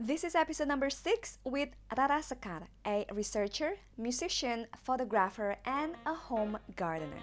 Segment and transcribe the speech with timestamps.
[0.00, 6.56] This is episode number six with Rara Sekar, a researcher, musician, photographer, and a home
[6.76, 7.18] gardener.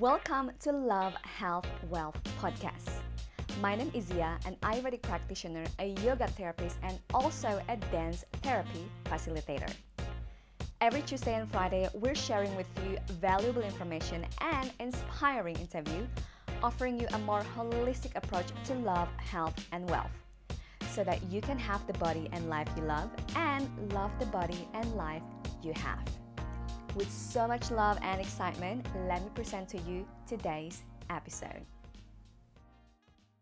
[0.00, 2.90] Welcome to Love, Health, Wealth podcast.
[3.60, 8.90] My name is Zia, an Ayurvedic practitioner, a yoga therapist, and also a dance therapy
[9.04, 9.72] facilitator.
[10.80, 16.04] Every Tuesday and Friday, we're sharing with you valuable information and inspiring interview,
[16.64, 20.10] offering you a more holistic approach to love, health, and wealth
[20.94, 24.68] so that you can have the body and life you love and love the body
[24.74, 25.26] and life
[25.60, 26.06] you have.
[26.94, 31.66] With so much love and excitement, let me present to you today's episode.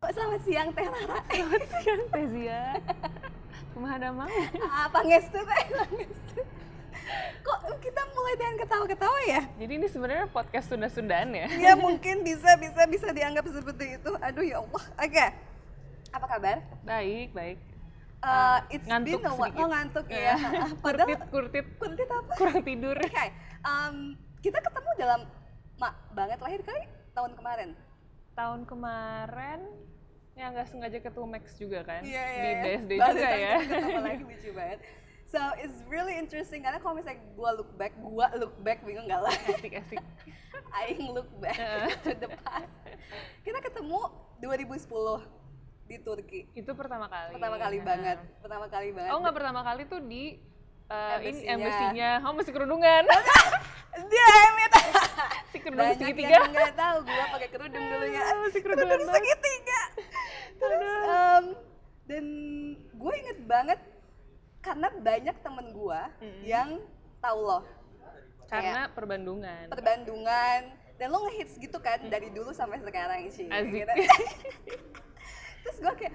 [0.01, 1.21] Selamat siang Teh Rara.
[1.31, 2.63] Selamat siang Teh Zia.
[3.77, 4.33] Kumaha damang?
[4.67, 6.41] Ah, pangestu Teh, pangestu.
[7.45, 9.43] Kok kita mulai dengan ketawa-ketawa ya?
[9.61, 11.47] Jadi ini sebenarnya podcast Sunda-Sundaan ya?
[11.61, 14.11] Ya mungkin bisa bisa bisa dianggap seperti itu.
[14.25, 14.85] Aduh ya Allah.
[14.97, 15.52] Oke.
[16.13, 16.57] Apa kabar?
[16.85, 17.59] Baik, baik.
[18.23, 19.57] Uh, it's ngantuk been a while.
[19.59, 20.39] Oh ngantuk ya.
[20.85, 22.33] Padahal kurtit, kurtit, kuntit apa?
[22.39, 22.95] kurang tidur.
[23.09, 23.27] Oke,
[23.67, 25.21] um, kita ketemu dalam
[25.81, 26.87] mak banget lahir kali
[27.19, 27.75] tahun kemarin.
[28.39, 29.61] Tahun kemarin
[30.39, 32.07] ya nggak sengaja ketemu Max juga kan?
[32.07, 32.39] Iya iya.
[32.39, 32.63] Di iya.
[32.63, 33.55] BSD Baru juga ya.
[33.59, 34.79] ketemu lagi lucu banget.
[35.33, 39.19] So it's really interesting karena kalau misalnya gua look back, gua look back bingung nggak
[39.19, 39.35] lah.
[39.51, 39.99] Asik, asik.
[40.79, 41.91] Aing look back Heeh.
[42.07, 42.71] to the past.
[43.43, 43.99] Kita ketemu
[44.39, 45.42] 2010
[45.85, 46.41] di Turki.
[46.53, 47.33] Itu pertama kali.
[47.33, 47.87] Pertama kali Nah.
[47.87, 48.19] banget.
[48.39, 49.11] Pertama kali banget.
[49.11, 50.39] Oh nggak pertama kali tuh di
[50.87, 51.53] uh, ini Embassy-nya.
[51.53, 52.11] embassy-nya.
[52.23, 53.03] Oh masih kerudungan.
[53.93, 54.73] Damn it.
[55.47, 56.33] si kerudung Banyak segitiga.
[56.33, 58.21] yang nggak tahu gua pakai kerudung dulunya.
[58.23, 59.15] Ah, masih kerudungan banget.
[59.15, 59.81] segitiga.
[60.55, 61.45] Terus em,
[62.03, 62.25] dan
[62.93, 63.81] gue inget banget
[64.59, 66.43] karena banyak temen gue Mm-mm.
[66.43, 66.69] yang
[67.19, 67.61] tahu lo
[68.47, 69.67] Karena perbandungan.
[69.69, 70.61] perbandungan
[70.95, 73.47] dan lo ngehits gitu kan dari dulu sampai sekarang sih.
[73.47, 73.75] Asik.
[73.77, 73.93] Gitu.
[75.63, 76.15] Terus gue kayak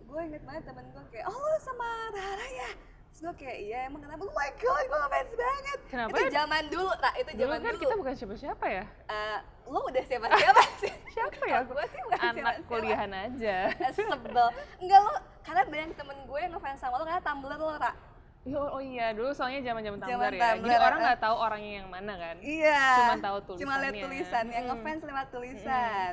[0.00, 2.70] gue inget banget temen gue kayak oh lo sama Rara ya.
[3.08, 4.20] Terus gue kayak iya emang kenapa?
[4.20, 5.78] Oh my god gue ngefans banget.
[5.88, 6.10] Kenapa?
[6.10, 7.10] Itu zaman dulu, Ra.
[7.14, 7.82] Itu Dulu zaman kan dulu.
[7.82, 8.84] kita bukan siapa-siapa ya.
[9.06, 10.92] Eh, lo udah siapa-siapa sih?
[11.08, 11.58] Siapa ya?
[11.68, 12.68] Gue sih bukan Anak siapa-siapa.
[12.68, 13.56] kuliahan aja.
[13.70, 14.46] Eh, sebel
[14.78, 17.92] enggak lo karena banyak temen gue yang ngefans sama lo karena Tumblr lo Ra
[18.38, 20.40] Iya, oh iya, dulu soalnya zaman-zaman Zaman Tumblr ya.
[20.54, 21.04] Jadi Tumblr, orang eh.
[21.04, 22.36] nggak tahu orangnya yang mana kan.
[22.38, 24.04] iya Cuma tahu cuma lihat tulisannya.
[24.06, 26.12] tulisan yang ngefans lewat tulisan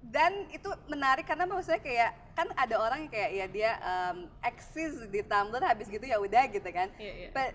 [0.00, 4.94] dan itu menarik karena maksudnya kayak kan ada orang yang kayak ya dia um, eksis
[5.10, 7.28] di Tumblr habis gitu ya udah gitu kan Iya, iya.
[7.34, 7.50] but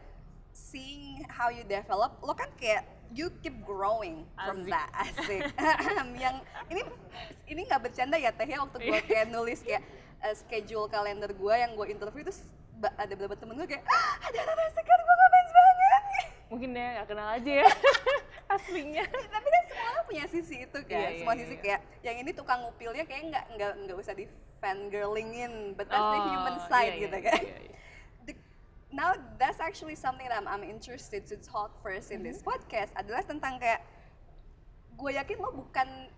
[0.51, 4.69] seeing how you develop lo kan kayak you keep growing from Asik.
[4.69, 5.41] that asik
[6.23, 6.35] yang
[6.67, 6.81] ini
[7.47, 9.07] ini nggak bercanda ya teh ya waktu gue Iya.
[9.07, 9.81] kayak nulis kayak
[10.19, 12.43] uh, schedule kalender gue yang gue interview terus
[12.83, 15.71] ada beberapa temen gue kayak ah, ada Rara Sekar gue ngefans banget
[16.51, 17.69] Mungkin dia nggak kenal aja ya
[18.53, 19.01] aslinya.
[19.09, 19.62] tapi kan
[20.13, 21.61] punya sisi itu kan Iya, iya, semua iya, sisi iya.
[21.65, 24.29] kayak yang ini tukang ngupilnya kayak nggak nggak nggak usah di
[24.61, 27.77] fangirlingin but that's the Oh, human iya, side iya, gitu iya, kan iya, iya.
[28.23, 28.41] The-
[28.89, 32.29] now that's actually something that I'm, I'm interested to talk first in Mm-hmm.
[32.29, 33.81] this podcast adalah tentang kayak
[34.93, 36.13] gue yakin lo bukan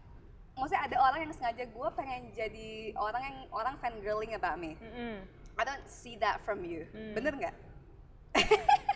[0.53, 5.23] maksudnya ada orang yang sengaja gue pengen jadi orang yang orang fangirling about me Mm-mm.
[5.55, 7.15] I don't see that from you Hmm.
[7.15, 7.55] bener nggak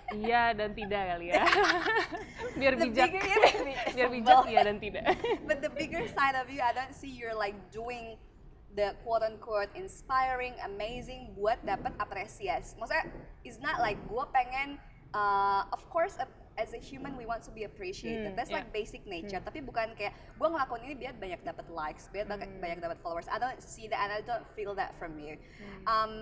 [0.10, 1.46] Iya dan tidak kali ya.
[2.60, 3.10] Biar The bijak.
[3.14, 3.42] bigger-
[3.96, 5.06] Biar bijak iya dan tidak.
[5.48, 8.18] but the bigger side of you, I don't see you're like doing
[8.74, 12.74] the quote unquote inspiring, amazing buat dapat apresiasi.
[12.82, 13.06] Maksudnya,
[13.46, 14.82] it's not like gue pengen,
[15.14, 16.26] uh, of course, uh,
[16.58, 18.34] as a human we want to be appreciated.
[18.34, 18.66] Hmm, That's yeah.
[18.66, 19.40] like basic nature.
[19.40, 22.62] Tapi bukan kayak gue ngelakuin ini biar banyak dapat likes, biar banyak- Hmm.
[22.62, 23.30] banyak dapat followers.
[23.30, 25.38] I don't see that and I don't feel that from you.
[25.38, 25.86] Hmm.
[25.86, 26.14] Um,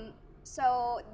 [0.48, 0.68] so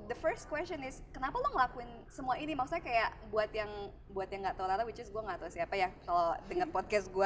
[0.06, 3.72] the first question is kenapa lo ngelakuin semua ini maksudnya kayak buat yang
[4.08, 7.10] buat yang nggak tahu Rara which is gue nggak tahu siapa ya kalau dengar podcast
[7.10, 7.26] gue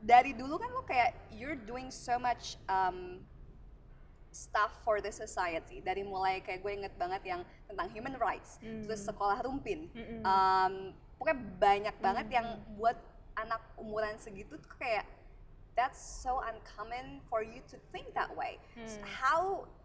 [0.00, 3.20] dari dulu kan lo kayak you're doing so much um,
[4.32, 8.82] stuff for the society dari mulai kayak gue inget banget yang tentang human rights Hmm.
[8.82, 10.24] terus sekolah rumpin Mm-mm.
[10.24, 10.74] um,
[11.20, 12.36] pokoknya banyak banget Hmm.
[12.40, 12.98] yang buat
[13.34, 15.04] anak umuran segitu tuh kayak
[15.94, 18.58] that's so uncommon for you to think that way.
[18.82, 19.06] So Hmm.
[19.06, 19.40] how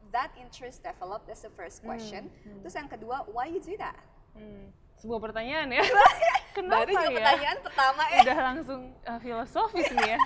[0.10, 1.30] that interest developed?
[1.30, 2.34] That's the first question.
[2.42, 2.66] hmm.
[2.66, 4.02] Terus yang kedua, why you do that?
[4.34, 4.74] Hmm.
[4.98, 5.86] Sebuah pertanyaan ya.
[6.58, 7.18] Kenapa Baru juga ya?
[7.22, 8.20] pertanyaan pertama ya.
[8.26, 10.20] Udah langsung uh, filosofis nih ya.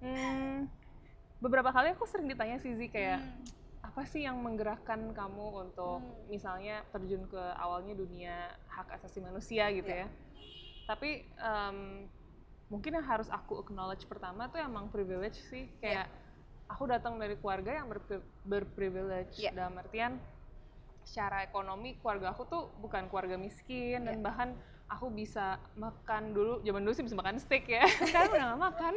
[0.00, 0.68] Hmm,
[1.36, 3.48] beberapa kali aku sering ditanya sih Zi kayak Hmm.
[3.80, 6.28] apa sih yang menggerakkan kamu untuk Hmm.
[6.28, 8.36] misalnya terjun ke awalnya dunia
[8.68, 10.04] hak asasi manusia gitu Iya.
[10.04, 10.08] ya.
[10.84, 11.78] Tapi em,
[12.70, 15.66] mungkin yang harus aku acknowledge pertama tuh emang privilege sih.
[15.82, 16.06] Kayak
[16.70, 19.36] aku datang dari keluarga yang berpri- berprivilege.
[19.36, 19.50] Iya.
[19.52, 20.22] dalam artian
[21.02, 24.06] secara ekonomi keluarga aku tuh bukan keluarga miskin.
[24.06, 24.24] Dan Iya.
[24.24, 24.48] bahkan
[24.86, 26.62] aku bisa makan dulu.
[26.62, 27.82] Zaman dulu sih bisa makan steak ya.
[28.06, 28.94] Sekarang udah gak makan.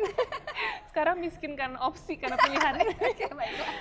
[0.94, 2.74] Sekarang miskin kan opsi karena pilihan.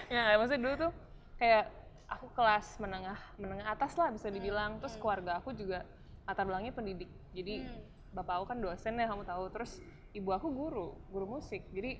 [0.09, 0.93] Ya maksudnya dulu tuh
[1.37, 1.69] kayak
[2.09, 4.81] aku kelas menengah menengah atas lah bisa dibilang.
[4.81, 5.03] Terus hmm.
[5.05, 5.85] keluarga aku juga
[6.25, 7.13] latar belakangnya pendidik.
[7.37, 7.81] Jadi Hmm.
[8.13, 9.81] Bapak aku kan dosen ya kamu tahu terus
[10.13, 11.97] ibu aku guru guru musik jadi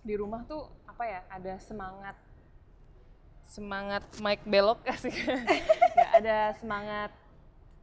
[0.00, 2.16] di rumah tuh apa ya ada semangat
[3.44, 5.12] semangat Mike belok sih
[5.94, 7.10] nggak ada semangat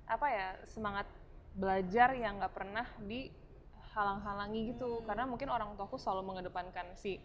[0.05, 1.07] apa ya semangat
[1.53, 5.05] belajar yang nggak pernah dihalang-halangi gitu Hmm.
[5.05, 7.17] karena mungkin orang tuaku selalu mengedepankan si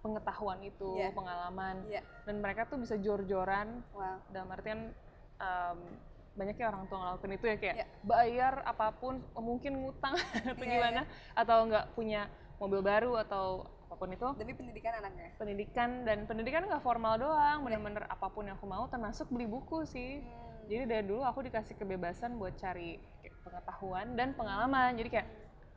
[0.00, 1.10] pengetahuan itu Iya.
[1.12, 2.02] pengalaman Iya.
[2.24, 4.20] dan mereka tuh bisa jor-joran Wow.
[4.28, 4.92] dalam artian
[5.36, 5.78] em,
[6.36, 7.86] banyaknya orang tua ngelakuin itu ya kayak Iya.
[8.04, 10.14] bayar apa pun mungkin ngutang
[10.52, 11.02] atau Iya, gimana
[11.32, 13.44] atau nggak punya mobil baru atau
[13.86, 15.32] apa pun itu Demi pendidikan anaknya.
[15.36, 19.82] pendidikan dan pendidikan nggak formal doang bener-bener apa pun yang aku mau termasuk beli buku
[19.84, 20.66] sih Hmm.
[20.66, 22.98] jadi dari dulu aku dikasih kebebasan buat cari
[23.40, 25.28] pengetahuan dan pengalaman jadi kayak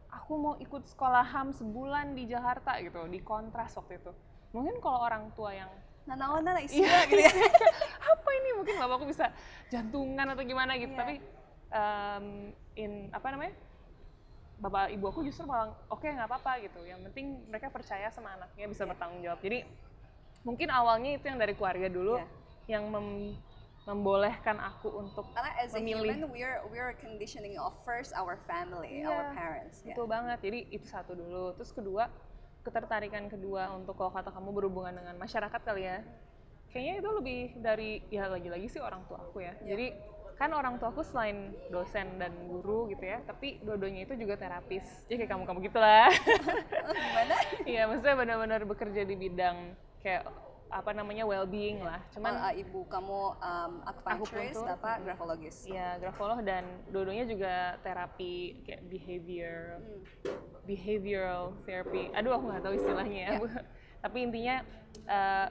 [0.10, 4.10] aku mau ikut sekolah HAM sebulan di Jakarta gitu di kontras waktu itu
[4.50, 5.70] mungkin kalau orang tua yang
[6.10, 7.30] Nanaon nana isi Iya, gitu ya.
[8.12, 9.30] apa ini mungkin bapakku bisa
[9.70, 11.00] jantungan atau gimana gitu Iya.
[11.00, 11.16] tapi
[11.70, 12.26] em,
[12.76, 13.54] in apa namanya
[14.60, 18.66] bapak ibu aku justru malah oke nggak apa-apa gitu yang penting mereka percaya sama anaknya
[18.68, 18.90] bisa Iya.
[18.90, 19.64] bertanggung jawab jadi
[20.42, 22.26] mungkin awalnya itu yang dari keluarga dulu Iya.
[22.70, 23.38] yang mem-
[23.86, 26.14] membolehkan aku untuk Karena as a Memilih.
[26.14, 29.08] human, we're we're conditioning of first our family, Iya.
[29.08, 29.82] our parents.
[29.82, 29.94] ya.
[29.94, 32.10] betul banget jadi itu satu dulu terus kedua
[32.69, 36.06] ketertarikan kedua untuk kalau kata kamu berhubungan dengan masyarakat kali ya
[36.69, 39.74] kayaknya itu lebih dari ya lagi-lagi sih orang tua aku ya Iya.
[39.74, 39.88] jadi
[40.38, 44.86] kan orang tua aku selain dosen dan guru gitu ya tapi dua-duanya itu juga terapis
[45.12, 46.07] ya kayak kamu kamu gitulah
[46.95, 47.36] Gimana?
[47.68, 50.24] iya maksudnya benar-benar bekerja di bidang kayak
[50.69, 54.66] apa namanya well-being lah cuman uh, ibu kamu um, Akupuntur.
[54.69, 55.66] bapak grafologis.
[55.66, 56.62] ya grafolog dan
[56.94, 60.06] dua-duanya juga terapi kayak behavior Hmm.
[60.68, 62.13] behavioral therapy.
[62.13, 63.31] Aduh, aku nggak tahu istilahnya ya.
[63.42, 63.48] Bu.
[64.06, 64.62] Tapi intinya
[65.07, 65.48] eh,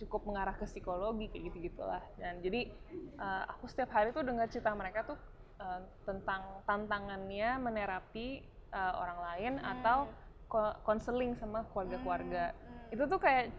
[0.00, 2.00] cukup mengarah ke psikologi kayak gitu gitulah.
[2.16, 2.72] Dan jadi
[3.20, 5.18] eh, aku setiap hari tuh dengar cerita mereka tuh
[5.60, 8.40] eh, tentang tantangannya menerapi
[8.70, 10.08] eh, orang lain atau
[10.48, 12.56] ko- konseling sama keluarga-keluarga.
[12.56, 12.94] Hmm.
[12.96, 13.52] Itu tuh kayak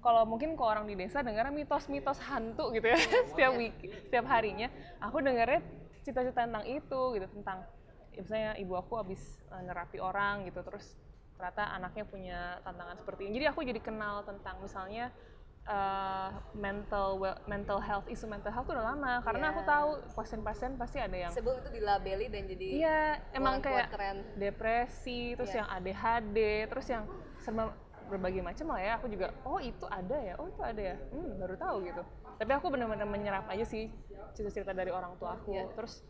[0.00, 2.96] kalau mungkin ke orang di desa dengarnya mitos-mitos hantu gitu ya
[3.30, 4.68] setiap week setiap harinya
[4.98, 5.60] aku dengarnya
[6.00, 7.58] cerita-cerita tentang itu gitu tentang
[8.10, 10.96] ya misalnya ibu aku habis eh, nerapi orang gitu terus
[11.36, 15.12] ternyata anaknya punya tantangan seperti ini jadi aku jadi kenal tentang misalnya
[15.62, 19.52] eh, mental well- mental health isu mental health tuh udah lama karena Iya.
[19.52, 23.00] aku tahu pasien-pasien pasti ada yang Sebelum itu dilabeli dan jadi iya
[23.30, 24.16] emang quote-unquote kayak keren.
[24.34, 25.58] depresi terus Iya.
[25.58, 27.04] yang ADHD terus yang
[27.36, 27.72] serba
[28.10, 31.38] berbagai macam lah ya aku juga oh itu ada ya oh itu ada ya hmm,
[31.38, 32.02] baru tahu gitu
[32.36, 33.86] tapi aku benar-benar menyerap aja sih
[34.34, 35.70] cerita-cerita dari orang tua aku Iya.
[35.78, 36.02] terus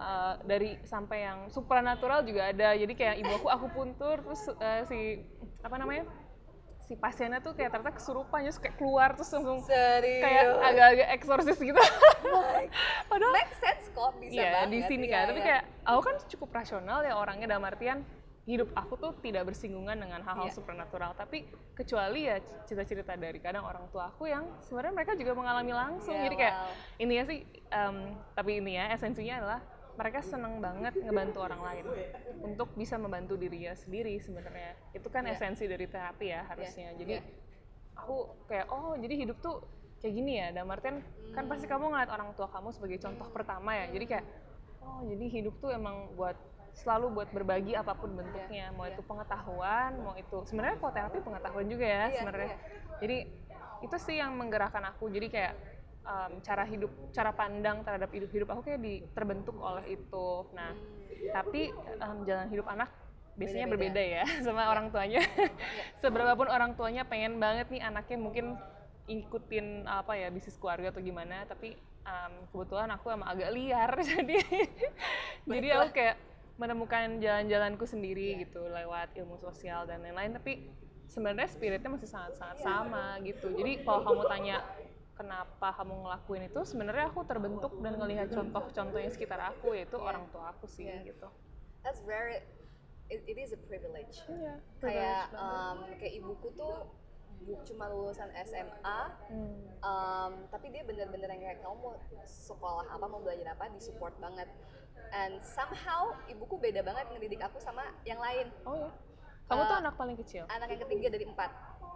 [0.00, 4.82] uh, dari sampai yang supranatural juga ada jadi kayak ibu aku aku puntur terus uh,
[4.88, 5.20] si
[5.60, 6.08] apa namanya
[6.82, 10.22] si pasiennya tuh kayak ternyata kesurupan terus kayak keluar terus langsung Serius.
[10.26, 11.78] kayak agak-agak eksorsis gitu
[13.10, 14.68] padahal Make sense kok bisa Iya banget.
[14.74, 15.46] di sini kan, tapi iya.
[15.46, 18.02] kayak aku kan cukup rasional ya orangnya dalam artian
[18.42, 20.56] hidup aku tuh tidak bersinggungan dengan hal-hal Iya.
[20.58, 21.14] supernatural.
[21.14, 21.46] Tapi
[21.78, 26.18] kecuali ya cerita-cerita dari kadang orang tua aku yang sebenarnya mereka juga mengalami langsung.
[26.18, 26.72] Iya, Jadi kayak wow.
[26.98, 27.38] intinya sih,
[27.70, 27.96] em,
[28.34, 29.60] tapi ini ya esensinya adalah
[29.92, 31.84] mereka senang banget ngebantu orang lain
[32.42, 34.74] untuk bisa membantu dirinya sendiri sebenarnya.
[34.90, 35.38] Itu kan Iya.
[35.38, 36.98] esensi dari terapi ya harusnya.
[36.98, 37.22] Jadi iya.
[37.94, 39.62] aku kayak oh jadi hidup tuh
[40.02, 40.98] kayak gini ya dalam artian
[41.30, 41.78] kan pasti Hmm.
[41.78, 44.24] kamu ngeliat orang tua kamu sebagai contoh pertama ya jadi kayak
[44.82, 46.34] oh jadi hidup tuh emang buat
[46.72, 48.72] selalu buat berbagi apa pun bentuknya.
[48.72, 48.96] Mau iya.
[48.96, 52.48] itu pengetahuan mau itu sebenarnya terapi pengetahuan juga ya Iya, sebenarnya.
[52.48, 52.58] iya.
[53.02, 53.16] jadi
[53.82, 55.10] itu sih yang menggerakkan aku.
[55.12, 55.52] Jadi kayak
[56.02, 60.28] em, cara hidup cara pandang terhadap hidup hidup aku kayak di, terbentuk oleh itu.
[60.56, 60.72] Nah
[61.30, 62.90] tapi em, jalan hidup anak
[63.32, 63.92] biasanya Beda-beda.
[63.96, 65.20] berbeda ya sama orang tuanya.
[66.02, 68.56] Seberapapun orang tuanya pengen banget nih anaknya mungkin
[69.02, 71.74] ikutin apa ya bisnis keluarga atau gimana tapi
[72.06, 74.38] em, kebetulan aku emang agak liar jadi
[75.42, 76.16] jadi aku kayak
[76.56, 80.68] menemukan jalan-jalanku sendiri gitu lewat ilmu sosial dan lain-lain tapi
[81.08, 84.56] sebenarnya spiritnya masih sangat-sangat sama gitu jadi kalau kamu tanya
[85.12, 90.04] kenapa kamu ngelakuin itu sebenarnya aku terbentuk dan ngelihat contoh-contoh yang sekitar aku yaitu Iya.
[90.04, 91.12] orang tua aku sih Iya.
[91.12, 91.28] gitu
[91.82, 92.38] That's very
[93.10, 94.22] it, it is a privilege.
[94.24, 96.74] Iya, Kayak privilege um, kayak ibuku tuh
[97.42, 99.58] bu, cuma lulusan SMA, Hmm.
[99.82, 101.92] um, tapi dia bener-bener yang kayak kamu mau
[102.22, 104.46] sekolah apa mau belajar apa disupport banget.
[105.12, 108.48] And somehow ibuku beda banget ngedidik aku sama yang lain.
[108.64, 108.88] Oh ya.
[109.44, 110.44] Kamu tuh Eh, anak paling kecil?
[110.48, 111.50] Anak yang ketiga dari empat.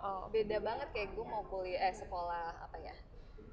[0.04, 0.28] Oh.
[0.28, 2.92] Beda banget kayak gue mau kuliah eh sekolah apa ya?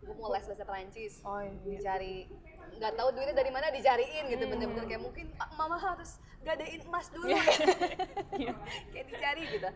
[0.04, 1.24] Gue mau les bahasa Perancis.
[1.24, 1.56] Oh iya.
[1.80, 2.28] dicari
[2.74, 4.52] nggak tahu duitnya dari mana dicariin gitu Hmm.
[4.58, 7.40] bener-bener kayak mungkin "Ah, mama harus gadein emas dulu Iya.
[8.92, 9.70] kayak dicari gitu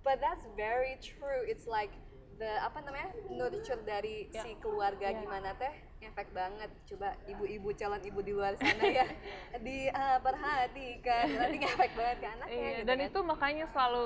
[0.00, 1.92] but that's very true it's like
[2.40, 4.40] the apa namanya nurture dari Ya.
[4.42, 5.20] si keluarga Ya.
[5.20, 5.68] gimana teh
[6.00, 9.04] efek banget coba ibu-ibu calon ibu di luar sana ya
[9.66, 13.06] diperhatikan nanti efek banget ke anaknya Iya, gitu dan kan.
[13.06, 14.04] itu makanya selalu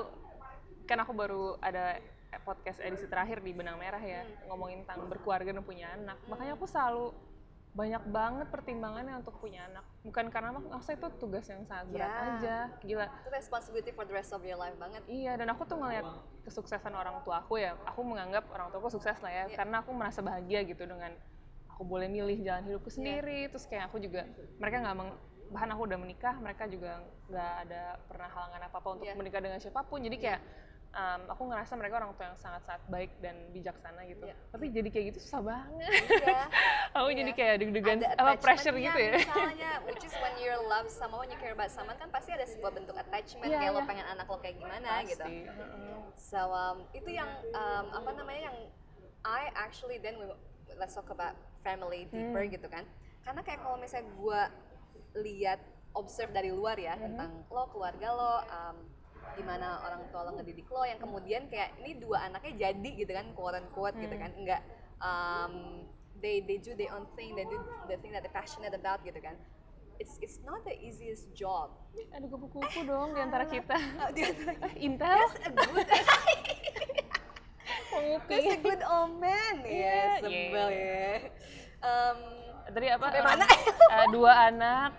[0.83, 1.97] kan aku baru ada
[2.43, 4.51] podcast edisi terakhir di benang merah ya Hmm.
[4.51, 7.15] ngomongin tentang berkeluarga dan punya anak makanya aku selalu
[7.75, 12.07] banyak banget pertimbangannya untuk punya anak bukan karena mak- maksudnya itu tugas yang sangat berat
[12.07, 12.23] Ya.
[12.31, 15.75] aja gila itu responsibility for the rest of your life banget iya dan aku tuh
[15.75, 16.07] ngeliat
[16.41, 19.57] kesuksesan orang tua aku ya aku menganggap orang tua aku sukses lah ya Iya.
[19.59, 21.11] karena aku merasa bahagia gitu dengan
[21.67, 22.95] aku boleh milih jalan hidupku Iya.
[22.95, 24.23] sendiri terus kayak aku juga
[24.55, 25.11] mereka nggak meng
[25.45, 29.13] bahkan aku udah menikah mereka juga nggak ada pernah halangan apa apa untuk Iya.
[29.13, 30.41] menikah dengan siapa pun jadi kayak
[30.95, 34.35] um, aku ngerasa mereka orang tua yang sangat-sangat baik dan bijaksana gitu Iya.
[34.49, 35.91] tapi jadi kayak gitu susah banget
[36.23, 36.41] iya
[36.97, 37.17] aku Iya.
[37.19, 41.29] jadi kayak deg-degan apa pressure gitu ya misalnya which is when you love someone when
[41.29, 43.87] you care about someone kan pasti ada sebuah bentuk attachment Iya, kayak lo iya.
[43.87, 45.99] pengen anak lo kayak gimana gitu pasti Heeh.
[46.15, 48.57] so um, itu yang um, apa namanya yang
[49.25, 50.25] I actually then we,
[50.77, 52.53] let's talk about family deeper Hmm.
[52.53, 52.85] gitu kan
[53.21, 54.41] karena kayak kalau misalnya gue
[55.17, 55.59] lihat
[55.95, 57.03] observe dari luar ya Mhm.
[57.03, 58.77] tentang lo keluarga lo um,
[59.33, 63.25] gimana orang tua lo ngedidik lo yang kemudian kayak ini dua anaknya jadi gitu kan
[63.33, 64.23] quote unquote gitu Hmm.
[64.23, 64.31] kan.
[64.37, 64.61] Enggak
[64.99, 65.53] um,
[66.17, 69.17] they they do their own thing they do the thing that they're passionate about gitu
[69.19, 69.35] kan.
[69.95, 71.71] It's it's not the easiest job.
[72.11, 73.79] Ada kupu-kupu dong di antara kita.
[73.95, 75.07] Uh, di antara- Eh, Intel.
[75.15, 75.87] That's a good
[78.27, 80.75] that's a good omen ya Iya, sebel iya.
[80.75, 81.13] ya.
[81.79, 82.19] Um,
[82.67, 83.05] tadi apa?
[83.07, 83.45] Sampai um, mana?
[83.95, 84.91] uh, dua anak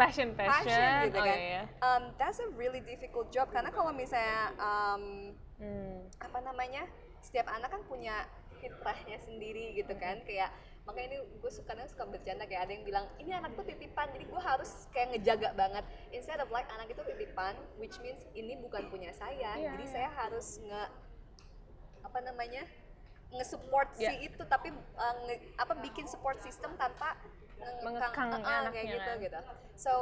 [0.00, 3.92] passion passion, passion gitu oh kan iya um, that's a really difficult job karena kalau
[3.92, 6.08] misalnya um, hmm.
[6.24, 6.88] apa namanya
[7.20, 8.24] setiap anak kan punya
[8.64, 10.48] fitrahnya sendiri gitu kan kayak
[10.88, 14.08] makanya ini gue suka kadang suka bercanda kayak ada yang bilang ini anak tuh titipan
[14.16, 15.84] jadi gue harus kayak ngejaga banget
[16.16, 19.92] instead of like anak itu titipan which means ini bukan punya saya Iya, jadi iya.
[19.92, 20.82] saya harus nge
[22.00, 22.64] apa namanya
[23.30, 24.10] nge-support Iya.
[24.10, 27.14] si itu tapi uh, nge- apa bikin support system tanpa
[27.80, 29.18] Mengekang uh, uh, kayak anaknya gitu kan.
[29.20, 29.38] gitu.
[29.74, 29.92] So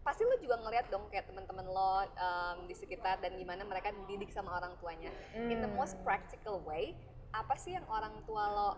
[0.00, 4.28] pasti lo juga ngeliat dong kayak teman-teman lo um, di sekitar dan gimana mereka dididik
[4.28, 5.08] sama orang tuanya.
[5.34, 5.74] In the Hmm.
[5.74, 6.92] most practical way
[7.30, 8.70] apa sih yang orang tua lo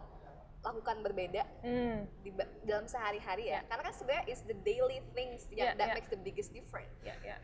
[0.62, 2.06] lakukan berbeda Hmm.
[2.20, 2.30] di
[2.62, 3.62] dalam sehari-hari ya?
[3.64, 5.94] Karena kan sebenarnya is the daily things yang Iya, that iya.
[5.94, 6.94] makes the biggest difference.
[7.00, 7.36] Ya ya.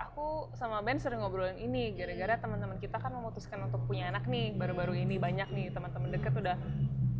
[0.00, 4.50] Aku sama Ben sering ngobrolin ini gara-gara teman-teman kita kan memutuskan untuk punya anak nih
[4.50, 6.56] baru-baru ini banyak nih teman-teman deket udah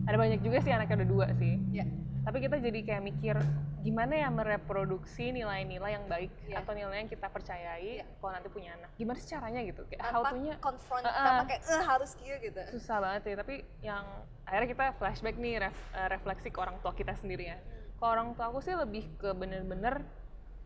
[0.03, 1.61] ada banyak juga sih anaknya udah dua sih.
[1.71, 1.85] Ya
[2.21, 3.37] tapi kita jadi kayak mikir
[3.81, 6.61] gimana ya mereproduksi nilai-nilai yang baik Iya.
[6.61, 8.05] atau nilai yang kita percayai Iya.
[8.17, 11.25] kalau nanti punya anak gimana sih caranya gitu kayak how tanpa to-nya confront Uh-uh.
[11.25, 14.05] tanpa kayak eh harus kia gitu susah banget sih tapi yang
[14.45, 17.59] akhirnya kita flashback nih ref- eh, refleksi ke orang tua kita sendiri ya
[17.97, 20.05] ke orang tua aku sih lebih ke bener-bener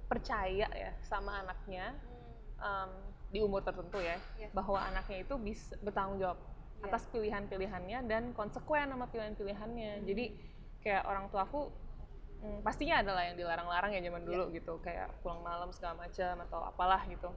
[0.05, 1.95] percaya ya sama anaknya
[2.57, 2.91] em,
[3.31, 4.51] di umur tertentu ya Iya.
[4.51, 6.39] bahwa anaknya itu bisa bertanggung jawab
[6.75, 6.91] Iya.
[6.91, 10.25] atas pilihan-pilihannya dan konsekuen sama pilihan-pilihannya jadi
[10.85, 11.73] kayak orang tua aku
[12.45, 14.77] mm, pastinya adalah yang dilarang-larang ya zaman dulu gitu.
[14.85, 17.33] Kayak pulang malam segala macam atau apalah gitu.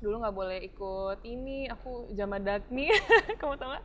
[0.00, 2.88] Dulu nggak boleh ikut ini aku jamadagni
[3.40, 3.84] kamu tau nggak?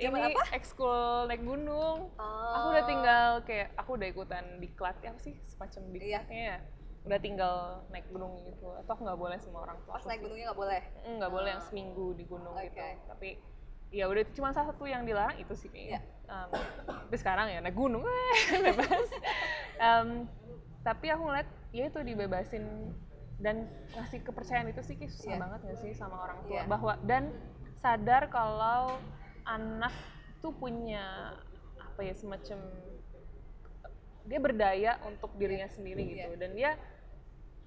[0.00, 2.08] Zaman ini ekskul naik gunung.
[2.16, 2.52] Oh.
[2.56, 5.36] aku udah tinggal kayak aku udah ikutan diklat ya apa sih?
[5.44, 5.92] Semacam Iya.
[5.92, 6.58] diklatnya ya.
[7.00, 7.56] Udah tinggal
[7.92, 8.72] naik gunung gitu.
[8.72, 10.82] Atau aku nggak boleh sama orang tua pas naik gunungnya nggak boleh?
[11.04, 12.80] Mm, nggak boleh yang seminggu di gunung gitu.
[12.80, 12.88] Oke.
[13.04, 13.30] tapi
[13.90, 16.46] ya udah itu cuma salah satu yang dilarang itu sih kayaknya Iya.
[16.46, 16.50] Em,
[16.86, 18.06] tapi sekarang ya naik gunung
[18.66, 19.06] bebas
[19.76, 20.30] Em,
[20.80, 22.64] tapi aku ngeliat ya itu dibebasin
[23.40, 23.66] dan
[23.96, 25.40] ngasih kepercayaan itu sih kayak susah Iya.
[25.42, 26.62] banget gak sih sama orang tua Iya.
[26.70, 27.34] bahwa dan
[27.82, 28.94] sadar kalau
[29.42, 29.90] anak
[30.38, 31.34] tuh punya
[31.80, 32.58] apa ya semacam
[34.22, 36.30] dia berdaya untuk dirinya sendiri Iya.
[36.30, 36.70] gitu dan dia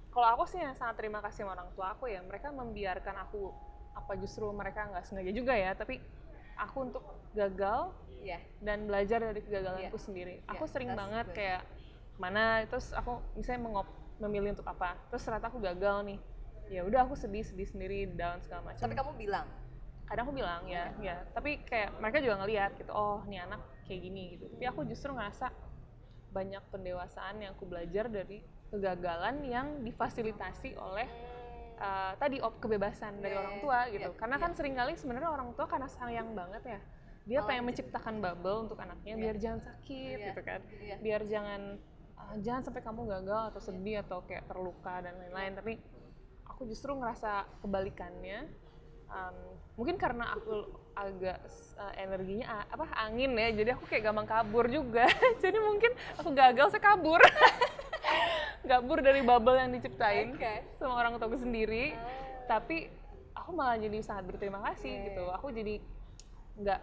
[0.08, 3.50] kalau aku sih yang sangat terima kasih sama orang tua aku ya mereka membiarkan aku
[3.94, 6.02] apa justru mereka nggak sengaja juga ya tapi
[6.54, 7.90] aku untuk gagal
[8.24, 8.40] Iya.
[8.64, 10.00] dan belajar dari kegagalanku Iya.
[10.00, 10.34] sendiri.
[10.40, 11.36] Iya, aku sering banget good.
[11.36, 11.60] kayak
[12.16, 12.64] mana?
[12.64, 14.96] Terus aku misalnya mengop memilih untuk apa?
[15.12, 16.18] Terus ternyata aku gagal nih.
[16.72, 18.80] Ya udah aku sedih sedih sendiri down segala macam.
[18.80, 19.44] Tapi kamu bilang?
[20.08, 21.20] Kadang aku bilang ya ya.
[21.36, 24.48] Tapi kayak mereka juga ngelihat gitu oh nih anak kayak gini gitu.
[24.56, 25.52] Tapi aku justru ngerasa
[26.32, 28.40] banyak pendewasaan yang aku belajar dari
[28.72, 31.06] kegagalan yang difasilitasi oleh
[31.78, 34.10] uh, tadi op kebebasan dari Iya, orang iya, tua iya, gitu.
[34.18, 34.42] karena iya.
[34.42, 36.80] kan sering kali sebenarnya orang tua karena sayang banget ya.
[37.24, 37.68] Dia Oh, pengen gitu.
[37.72, 39.22] menciptakan bubble untuk anaknya Iya.
[39.22, 40.60] biar jangan sakit Iya, gitu kan.
[40.82, 40.96] iya.
[41.00, 41.60] biar jangan
[42.14, 45.52] ah, jangan sampai kamu gagal atau sedih atau kayak terluka dan lain-lain.
[45.56, 45.72] Tapi
[46.44, 48.64] aku justru ngerasa kebalikannya
[49.04, 49.36] Um,
[49.78, 50.64] mungkin karena aku
[50.96, 51.38] agak
[51.76, 53.52] uh, energinya apa angin ya.
[53.52, 55.06] Jadi aku kayak gampang kabur juga.
[55.44, 57.20] Jadi mungkin aku gagal saya kabur
[58.64, 60.54] kabur dari bubble yang diciptain Oke.
[60.76, 61.92] sama orang tuaku sendiri
[62.44, 62.88] tapi
[63.32, 65.32] aku malah jadi sangat berterima kasih Iya, gitu iya.
[65.32, 65.74] aku jadi
[66.56, 66.80] nggak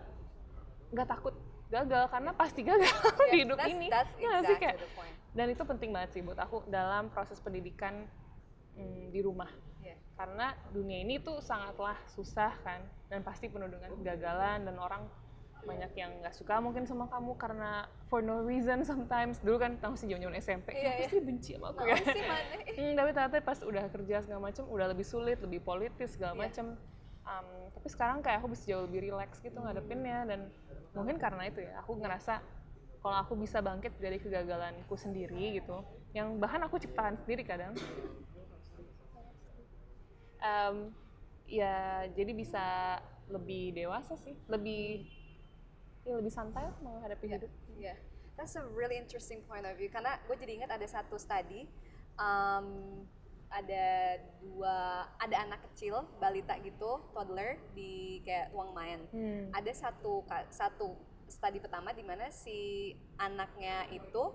[0.92, 1.36] nggak takut
[1.68, 4.28] gagal karena pasti gagal Yeah, di hidup that's, ini That's Ya sih?
[4.28, 5.16] exactly Kayak- the point.
[5.32, 8.06] dan itu penting banget sih buat aku dalam proses pendidikan
[8.76, 9.98] mm, di rumah Yeah.
[10.14, 15.10] karena dunia ini tuh sangatlah susah kan dan pasti penuh dengan kegagalan dan orang
[15.64, 19.40] banyak yang nggak suka mungkin sama kamu karena for no reason sometimes.
[19.42, 21.10] Dulu kan tahu sih zaman SMP Iya, kenapa iya.
[21.12, 21.80] sih benci sama aku?
[21.86, 21.98] Nah, ya?
[22.82, 26.42] Hmm, tapi ternyata pas udah kerja segala macam udah lebih sulit lebih politis segala Iya.
[26.50, 26.66] macam
[27.22, 30.26] Um, tapi sekarang kayak aku bisa jauh lebih relax gitu ngadepinnya.
[30.26, 30.50] Dan
[30.98, 32.42] mungkin karena itu ya aku ngerasa
[32.98, 35.86] kalau aku bisa bangkit dari kegagalanku sendiri gitu
[36.18, 37.78] yang bahkan aku ciptakan sendiri kadang.
[40.42, 40.90] Em,
[41.46, 42.98] ya jadi bisa
[43.30, 45.06] lebih dewasa sih lebih
[46.06, 47.36] ya lebih santai lah menghadapi Yeah.
[47.38, 47.98] hidup Yeah,
[48.38, 49.90] that's a really interesting point of view.
[49.90, 51.66] Karena gue jadi ingat ada satu study,
[52.22, 53.02] um,
[53.50, 59.02] ada dua, ada anak kecil, balita gitu, toddler di kayak ruang main.
[59.10, 59.50] Hmm.
[59.52, 60.22] Ada satu
[60.54, 60.94] satu
[61.26, 64.30] study pertama di mana si anaknya itu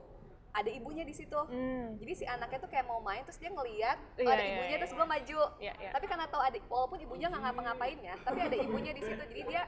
[0.56, 1.36] ada ibunya di situ.
[1.36, 1.94] Hmm.
[2.00, 4.74] Jadi si anaknya tuh kayak mau main terus dia ngeliat oh, Iya, ada iya, ibunya
[4.74, 4.80] iya.
[4.82, 5.40] terus gue maju.
[5.60, 5.90] Ya, ya.
[5.92, 9.42] Tapi karena tahu adik, walaupun ibunya nggak ngapa-ngapain ya, tapi ada ibunya di situ, jadi
[9.44, 9.62] dia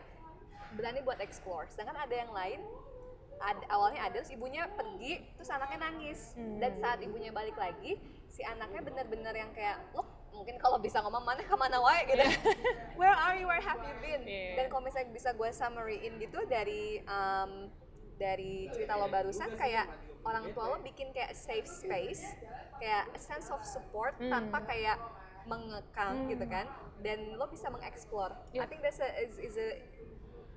[0.73, 1.69] berani buat explore.
[1.69, 2.61] Sedangkan ada yang lain,
[3.39, 6.35] ada, awalnya ada, terus ibunya pergi, terus anaknya nangis.
[6.59, 6.83] Dan Hmm.
[6.83, 7.97] saat ibunya balik lagi,
[8.27, 12.19] si anaknya bener-bener yang kayak, look, mungkin kalau bisa ngomong mana ke mana wae gitu.
[13.01, 13.47] Where are you?
[13.47, 14.27] Where have you been?
[14.27, 14.59] Iya.
[14.59, 17.71] Dan kalau misalnya bisa gue summary-in gitu dari um,
[18.19, 19.87] dari cerita lo barusan kayak
[20.27, 22.27] orang tua lo bikin kayak safe space,
[22.83, 24.27] kayak a sense of support Hmm.
[24.29, 24.99] tanpa kayak
[25.47, 26.31] mengekang Hmm.
[26.35, 26.67] gitu kan,
[27.01, 28.35] dan lo bisa mengeksplor.
[28.51, 28.67] I Iya.
[28.67, 29.79] think that's a is, is a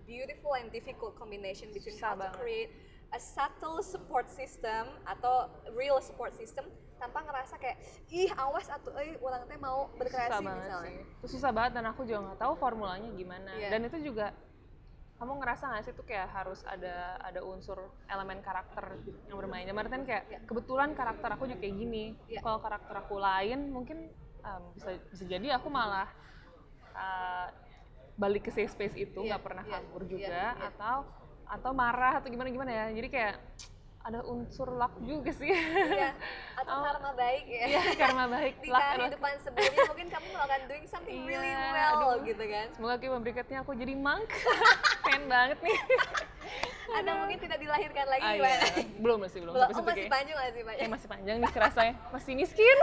[0.04, 2.38] beautiful and difficult combination between Susah how to banget.
[2.38, 2.72] create
[3.10, 6.64] a subtle support system atau real support system
[6.96, 10.86] tanpa ngerasa kayak ih awas atau eh orang teh mau berkreasi susah misalnya.
[10.86, 13.70] sih itu susah banget dan aku juga nggak tahu formulanya gimana Iya.
[13.70, 14.28] dan itu juga
[15.18, 18.86] kamu ngerasa nggak sih itu kayak harus ada ada unsur elemen karakter
[19.26, 20.40] yang bermain Dalam artian kayak Iya.
[20.46, 22.40] kebetulan karakter aku juga kayak gini Iya.
[22.40, 23.98] kalau karakter aku lain mungkin
[24.42, 26.06] um, bisa bisa jadi aku malah
[26.94, 27.48] uh,
[28.16, 30.68] balik ke safe space itu Iya, nggak pernah iya, kabur iya, juga iya.
[30.68, 30.98] atau
[31.46, 33.36] atau marah atau gimana gimana ya jadi kayak
[34.02, 36.10] ada unsur luck juga sih Iya,
[36.62, 36.82] atau Oh.
[36.82, 37.64] karma baik ya.
[37.70, 42.26] Iya, karma baik Di kehidupan sebelumnya mungkin kamu melakukan doing something really Iya, well aduh.
[42.26, 42.68] gitu kan.
[42.74, 44.26] Semoga kehidupan berikutnya aku jadi monk.
[45.06, 45.78] Pengen banget nih.
[46.98, 48.58] Atau mungkin tidak dilahirkan lagi Ah, iya.
[48.98, 49.54] Belum masih belum.
[49.54, 50.80] Belum, oh masih panjang masih panjang.
[50.82, 51.94] kayak masih panjang nih kerasanya.
[52.10, 52.78] Masih miskin.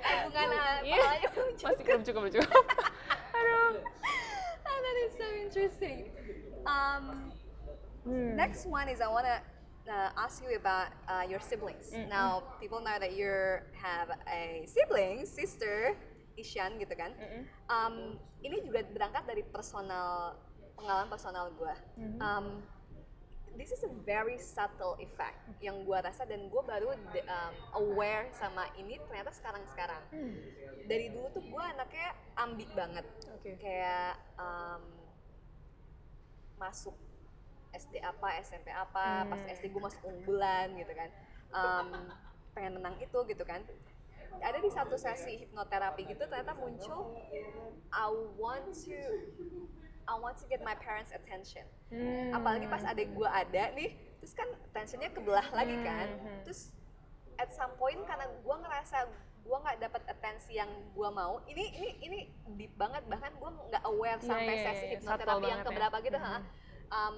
[0.00, 0.96] Tabungan ah, Iya.
[0.96, 1.66] pahalanya belum cukup.
[1.70, 2.50] masih belum cukup, belum cukup.
[3.38, 3.72] Aduh.
[4.64, 5.98] Ah, that is so interesting.
[6.64, 7.32] Um,
[8.04, 8.36] Hmm.
[8.36, 9.40] Next one is I want to
[9.88, 11.88] uh, ask you about uh, your siblings.
[11.88, 13.32] Mm, Now, people know that you
[13.72, 15.96] have a sibling, sister,
[16.36, 17.16] Ishan gitu kan.
[17.16, 17.48] Mm-mm.
[17.64, 17.94] Um,
[18.44, 20.36] ini juga berangkat dari personal
[20.76, 21.74] pengalaman personal gue.
[21.96, 22.18] Mhm.
[22.20, 22.46] Um,
[23.54, 28.28] this is a very subtle effect yang gue rasa dan gue baru de- um, aware
[28.32, 30.02] sama ini ternyata sekarang-sekarang.
[30.10, 30.34] Hmm.
[30.84, 33.56] Dari dulu tuh gue anaknya ambik banget Oke.
[33.56, 34.82] kayak um,
[36.54, 36.94] masuk
[37.74, 39.50] SD apa SMP apa pas Hmm.
[39.50, 41.10] SD gue masuk unggulan gitu kan
[41.50, 41.88] um,
[42.54, 43.66] pengen menang itu gitu kan
[44.38, 47.18] ada di satu sesi hipnoterapi gitu ternyata muncul
[47.90, 48.06] I
[48.38, 48.98] want to
[50.04, 52.32] I want to get my parents attention Hmm.
[52.32, 56.40] apalagi pas adek gue ada nih terus kan tensionnya kebelah lagi kan Hmm.
[56.42, 56.72] terus
[57.36, 59.06] at some point karena gue ngerasa
[59.40, 62.18] gue nggak dapat atensi yang gue mau ini ini ini
[62.54, 65.66] deep banget bahkan gue nggak aware Iya, sampai iya, sesi iya, hipnoterapi yang ya.
[65.66, 66.34] keberapa gitu ha.
[66.34, 66.44] Mhm.
[66.88, 67.16] Um,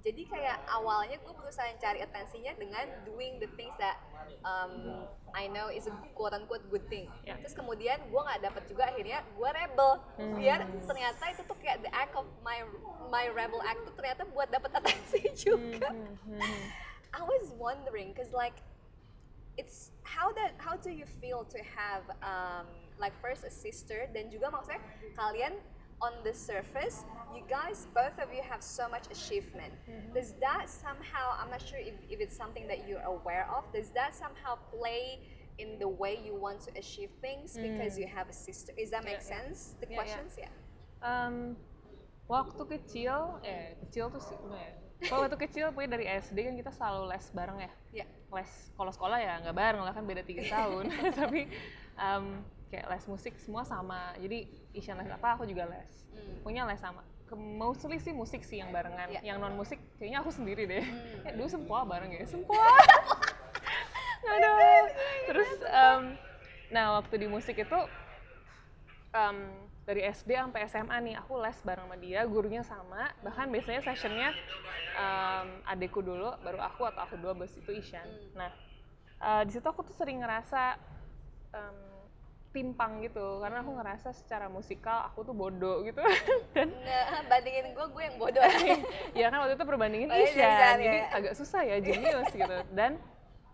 [0.00, 4.00] jadi kayak awalnya gue berusaha cari atensinya dengan doing the things that
[4.48, 5.04] um,
[5.36, 7.12] I know is a quote unquote good thing.
[7.28, 7.36] Ya.
[7.44, 9.92] Terus kemudian gue nggak dapet juga akhirnya gue rebel.
[10.16, 10.34] Hmm.
[10.40, 12.64] Biar ternyata itu tuh kayak the act of my
[13.12, 15.92] my rebel act tuh ternyata buat dapet atensi juga.
[15.92, 16.64] Hmm, hmm, hmm.
[17.12, 18.56] I was wondering because like
[19.60, 24.32] it's how that how do you feel to have um, like first a sister dan
[24.32, 24.80] juga maksudnya
[25.12, 25.60] kalian
[26.00, 27.04] on the surface
[27.36, 29.72] you guys both of you have so much achievement
[30.16, 33.90] does that somehow i'm not sure if, if it's something that you're aware of does
[33.92, 35.20] that somehow play
[35.60, 39.04] in the way you want to achieve things because you have a sister is that
[39.04, 39.36] make Yeah, yeah.
[39.44, 39.98] sense the Yeah, yeah.
[40.00, 40.52] questions yeah
[41.00, 41.56] Em,
[42.28, 44.68] waktu kecil, eh kecil tuh sih, ya?
[45.08, 47.72] Kalau waktu kecil, pokoknya dari SD kan kita selalu les bareng ya.
[47.90, 50.92] yeah les kalau sekolah ya nggak bareng lah kan beda tiga tahun
[51.24, 51.48] tapi
[51.96, 52.24] em,
[52.68, 55.92] kayak les musik semua sama jadi Isyan les apa aku juga les.
[56.14, 56.42] Hmm.
[56.46, 57.02] punya les sama.
[57.26, 59.10] Ke- mostly sih musik sih yang barengan.
[59.10, 59.20] Iya.
[59.34, 60.82] yang non musik kayaknya aku sendiri deh.
[60.82, 61.26] Hmm.
[61.26, 62.24] eh, dulu sempoa bareng ya?
[62.26, 62.58] Sempoa.
[64.30, 64.84] Aduh
[65.26, 66.02] terus em,
[66.70, 67.78] nah waktu di musik itu
[69.10, 69.36] em,
[69.88, 73.10] dari SD sampai SMA nih aku les bareng sama dia gurunya sama.
[73.26, 74.30] Bahkan biasanya sessionnya
[74.96, 78.30] um, adekku dulu baru aku atau aku dua bos itu Ishan Hmm.
[78.36, 78.50] nah
[79.20, 80.76] uh, di situ aku tuh sering ngerasa
[81.54, 81.78] um,
[82.50, 83.38] timpang gitu.
[83.38, 86.02] Karena aku ngerasa secara musikal aku tuh bodoh gitu.
[86.54, 88.42] Dan Nggak, bandingin gue, gue yang bodoh.
[89.18, 91.06] ya kan waktu itu perbandingin Oh, iya, Ishan Ishan, jadi ya.
[91.16, 92.56] agak susah ya jenius gitu.
[92.74, 92.98] Dan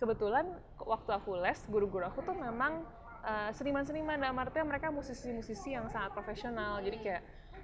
[0.01, 0.45] kebetulan
[0.81, 2.85] waktu aku les guru-guru aku tuh memang
[3.25, 4.17] uh, seniman-seniman.
[4.17, 6.81] Dalam artian mereka musisi-musisi yang sangat profesional.
[6.81, 7.23] Jadi kayak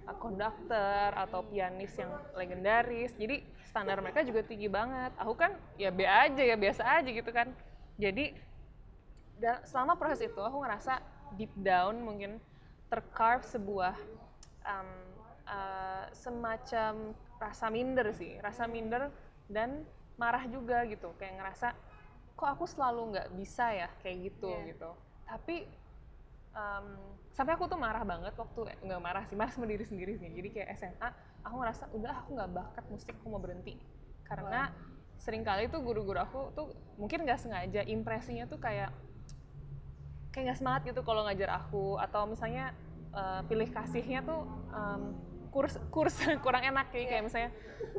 [0.08, 3.16] uh, konduktor atau pianis yang legendaris.
[3.16, 3.40] Jadi
[3.72, 5.16] standar mereka juga tinggi banget.
[5.16, 7.48] Aku kan ya B aja ya biasa aja gitu kan.
[7.96, 8.52] Jadi
[9.42, 11.02] dan selama proses itu aku ngerasa
[11.36, 12.38] deep down mungkin
[12.92, 13.96] tercarve sebuah
[14.68, 14.90] um,
[15.48, 19.10] uh, semacam rasa minder sih rasa minder
[19.50, 19.82] dan
[20.20, 21.12] marah juga gitu.
[21.18, 21.68] Kayak ngerasa
[22.36, 23.88] kok aku selalu nggak bisa ya?
[24.00, 24.68] Kayak gitu Iya.
[24.74, 24.90] gitu.
[25.26, 25.56] Tapi
[26.52, 26.86] um,
[27.32, 30.28] sampai aku tuh marah banget waktu eh, nggak marah sih marah sama diri sendiri sih.
[30.30, 31.08] Jadi kayak SMA
[31.42, 33.74] aku ngerasa udah aku nggak bakat musik aku mau berhenti.
[34.22, 34.70] Karena
[35.18, 36.66] sering kali tuh guru-guru aku tuh
[36.98, 38.90] mungkin nggak sengaja impresinya tuh kayak
[40.32, 42.00] kayak nggak semangat gitu kalau ngajar aku.
[42.00, 42.72] Atau misalnya
[43.12, 45.02] eh, pilih kasihnya tuh em,
[45.52, 47.50] kurs kurs kurang enak kayak kayak misalnya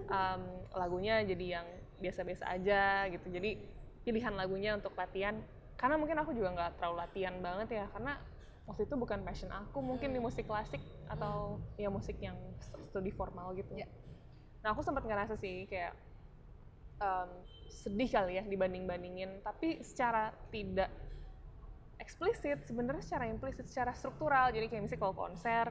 [0.10, 0.42] em,
[0.74, 1.68] lagunya jadi yang
[2.02, 3.30] biasa-biasa aja gitu.
[3.30, 3.62] Jadi
[4.04, 5.40] pilihan lagunya untuk latihan
[5.80, 8.20] karena mungkin aku juga nggak terlalu latihan banget ya karena
[8.64, 10.80] waktu itu bukan passion aku mungkin di musik klasik
[11.12, 12.36] atau ya musik yang
[12.88, 13.76] studi formal gitu.
[13.76, 13.88] Ya.
[14.64, 15.92] nah aku sempat ngerasa sih kayak
[17.04, 17.30] em,
[17.68, 20.88] sedih kali ya dibanding bandingin tapi secara tidak
[22.04, 25.66] eksplisit sebenarnya secara implisit secara struktural jadi kayak misalnya kalau konser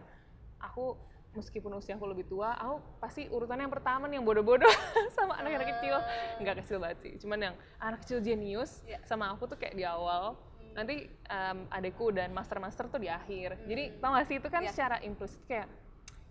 [0.59, 0.97] aku
[1.33, 4.69] meskipun usia aku lebih tua aku pasti urutannya yang pertama nih yang bodoh-bodoh
[5.17, 5.97] sama anak-anak kecil
[6.41, 9.01] nggak kecil banget sih cuman yang anak kecil jenius Iya.
[9.05, 10.37] sama aku tuh kayak di awal
[10.73, 14.73] nanti em, adekku dan master-master tuh di akhir jadi tau gak sih itu kan Iya.
[14.73, 15.69] secara implisit kayak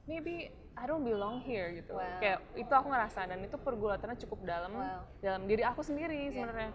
[0.06, 2.18] maybe I don't belong here gitu Wow.
[2.18, 5.02] kayak itu aku ngerasa dan itu pergulatannya cukup dalam Wow.
[5.18, 6.42] dalam diri aku sendiri Iya.
[6.42, 6.72] sebenarnya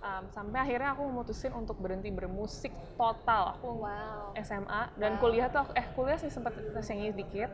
[0.00, 4.32] Um, sampai akhirnya aku memutusin untuk berhenti bermusik total aku Wow.
[4.40, 5.20] SMA dan Wow.
[5.20, 7.52] kuliah tuh aku, eh kuliah sih sempat nyanyi dikit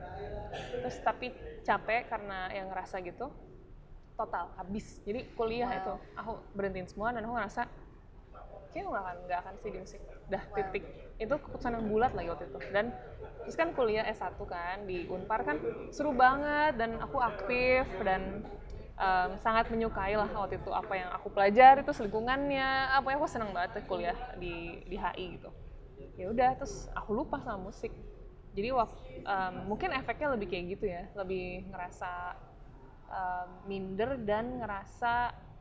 [0.78, 1.34] terus tapi
[1.66, 3.34] capek karena yang ngerasa gitu
[4.14, 5.78] total habis jadi kuliah Wow.
[5.82, 7.66] itu aku berhentiin semua dan aku ngerasa
[8.70, 10.54] kayaknya nggak akan nggak akan sih di musik dah Wow.
[10.54, 10.84] titik
[11.18, 12.94] itu keputusan yang bulat lagi waktu itu dan
[13.42, 15.58] terus kan kuliah S1 kan di Unpar kan
[15.90, 18.46] seru banget dan aku aktif dan
[18.98, 23.28] em, sangat menyukai lah waktu itu apa yang aku pelajari terus lingkungannya apa ya aku
[23.28, 25.50] seneng banget kuliah di di HI gitu.
[26.16, 27.92] Ya udah terus aku lupa sama musik.
[28.56, 29.00] Jadi waktu
[29.68, 32.12] mungkin efeknya lebih kayak gitu ya lebih ngerasa
[33.10, 35.14] em, minder dan ngerasa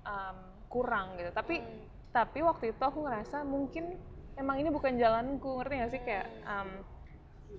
[0.05, 0.37] em,
[0.71, 1.31] kurang gitu.
[1.33, 1.83] Tapi Hmm.
[2.15, 3.99] tapi waktu itu aku ngerasa mungkin
[4.39, 6.01] emang ini bukan jalanku ngerti gak sih?
[6.03, 6.69] Kayak em,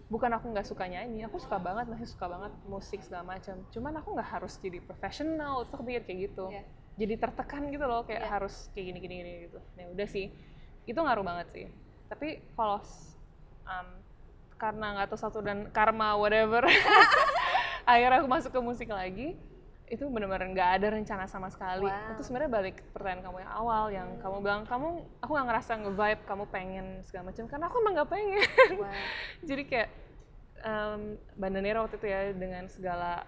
[0.07, 3.57] bukan aku nggak suka nyanyi aku suka banget masih suka banget musik segala macam.
[3.73, 6.47] Cuman aku nggak harus jadi profesional aku pikir kayak gitu.
[6.53, 6.65] Iya.
[6.97, 8.31] jadi tertekan gitu loh kayak Iya.
[8.33, 9.59] harus kayak gini gini gini gitu.
[9.77, 10.33] Nah udah sih
[10.89, 11.67] itu ngaruh banget sih.
[12.09, 12.81] Tapi kalau
[13.69, 13.89] em,
[14.57, 16.65] karena nggak tahu satu dan karma whatever
[17.91, 19.37] akhirnya aku masuk ke musik lagi
[19.87, 22.19] itu benar-benar nggak ada rencana sama sekali Wow.
[22.19, 24.89] itu sebenarnya balik ke pertanyaan kamu yang awal yang kamu bilang kamu
[25.23, 28.49] aku nggak ngerasa nge-vibe kamu pengen segala macam karena aku emang nggak pengen
[28.83, 28.91] Wow.
[29.49, 29.91] jadi kayak
[30.67, 31.01] um,
[31.39, 33.23] Bandanera waktu itu ya dengan segala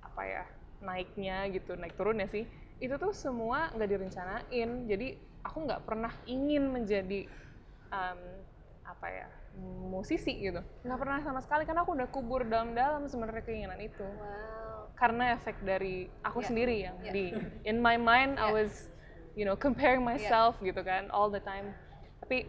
[0.00, 0.44] apa ya
[0.80, 5.08] naiknya gitu naik turunnya sih itu tuh semua nggak direncanain jadi
[5.44, 7.26] aku nggak pernah ingin menjadi
[7.90, 8.20] um,
[8.88, 9.28] apa ya
[9.92, 14.88] musisi gitu nggak pernah sama sekali karena aku udah kubur dalam-dalam sebenarnya keinginan itu Wow.
[14.96, 17.12] karena efek dari aku Iya, sendiri yang iya.
[17.12, 17.24] di
[17.68, 18.56] in my mind I Iya.
[18.56, 18.72] was
[19.36, 21.70] you know comparing myself gitu kan all the time
[22.18, 22.48] tapi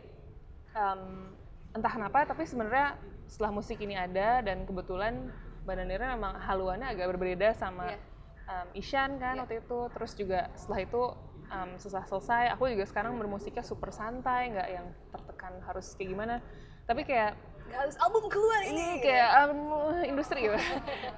[0.74, 1.36] um,
[1.76, 2.96] entah kenapa tapi sebenarnya
[3.30, 5.30] setelah musik ini ada dan kebetulan
[5.62, 8.00] Bandanera memang haluannya agak berbeda sama Iya.
[8.48, 9.42] um, Ishan kan Iya.
[9.44, 11.02] waktu itu terus juga setelah itu
[11.50, 16.36] um, setelah selesai aku juga sekarang bermusiknya super santai nggak yang tertekan harus kayak gimana
[16.86, 17.38] tapi kayak
[17.70, 18.98] Gak harus album keluar ini.
[18.98, 19.60] kayak um,
[20.12, 20.58] industri gitu.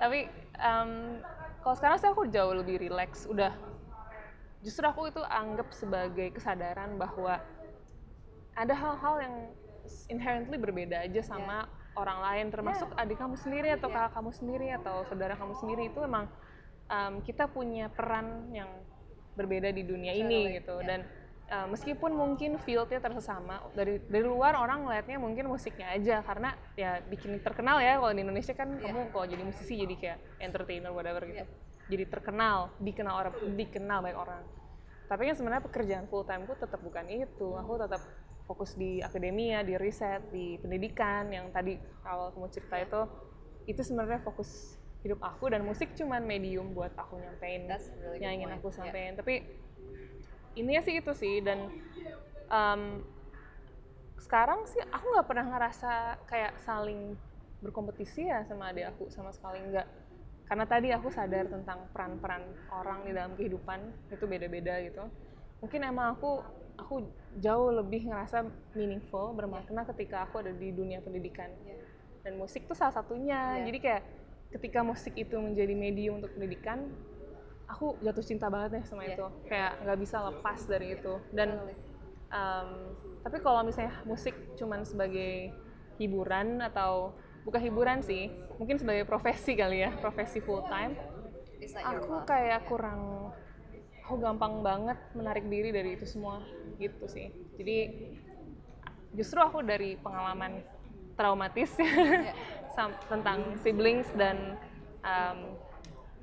[0.03, 0.27] tapi
[0.59, 1.23] um,
[1.63, 3.55] kalau sekarang sih aku jauh lebih relax udah
[4.59, 7.39] justru aku itu anggap sebagai kesadaran bahwa
[8.53, 9.35] ada hal-hal yang
[10.11, 11.65] inherently berbeda aja sama
[11.95, 14.07] orang lain termasuk adik kamu sendiri atau Yeah.
[14.07, 16.27] kakak kamu sendiri atau saudara kamu sendiri itu emang
[16.87, 18.69] um, kita punya peran yang
[19.35, 20.87] berbeda di dunia ini Totally, gitu yeah.
[20.87, 20.99] dan
[21.51, 26.55] uh, meskipun mungkin fieldnya terasa sama dari dari luar orang ngelihatnya mungkin musiknya aja karena
[26.79, 28.91] ya bikin terkenal ya kalau di Indonesia kan Yeah.
[28.91, 31.49] kamu kalau jadi musisi jadi kayak entertainer whatever gitu Yeah.
[31.91, 34.43] jadi terkenal dikenal orang dikenal banyak orang
[35.11, 37.99] tapi kan sebenarnya pekerjaan full timeku tetap bukan itu aku tetap
[38.47, 41.75] fokus di akademia di riset di pendidikan yang tadi
[42.07, 43.01] awal kamu cerita itu
[43.67, 48.51] itu sebenarnya fokus hidup aku dan musik cuman medium buat aku nyampein really yang ingin
[48.53, 48.77] aku Yeah.
[48.77, 49.33] sampein tapi
[50.53, 51.73] ininya sih itu sih dan
[52.47, 53.01] um,
[54.21, 55.91] sekarang sih aku nggak pernah ngerasa
[56.29, 57.17] kayak saling
[57.61, 59.87] berkompetisi ya sama adik aku sama sekali nggak
[60.45, 63.79] karena tadi aku sadar tentang peran-peran orang di dalam kehidupan
[64.11, 65.03] itu beda-beda gitu
[65.61, 66.41] mungkin emang aku
[66.77, 67.05] aku
[67.37, 71.77] jauh lebih ngerasa meaningful bermakna ketika aku ada di dunia pendidikan Iya.
[72.21, 73.65] dan musik tuh salah satunya Iya.
[73.69, 74.03] jadi kayak
[74.51, 76.91] ketika musik itu menjadi medium untuk pendidikan
[77.65, 79.15] aku jatuh cinta banget deh sama Iya.
[79.15, 79.27] itu.
[79.47, 81.13] Kayak nggak bisa lepas dari itu.
[81.31, 81.49] Dan
[82.27, 82.69] um,
[83.23, 85.55] tapi kalau misalnya musik cuman sebagai
[85.95, 90.93] hiburan atau bukan hiburan sih mungkin sebagai profesi kali ya profesi full time
[91.81, 93.29] aku kayak kurang
[94.01, 96.41] aku gampang banget menarik diri dari itu semua
[96.77, 97.29] gitu sih.
[97.57, 97.77] Jadi
[99.13, 100.61] justru aku dari pengalaman
[101.13, 102.25] traumatis sam-
[103.07, 104.55] tentang siblings dan
[105.03, 105.55] um,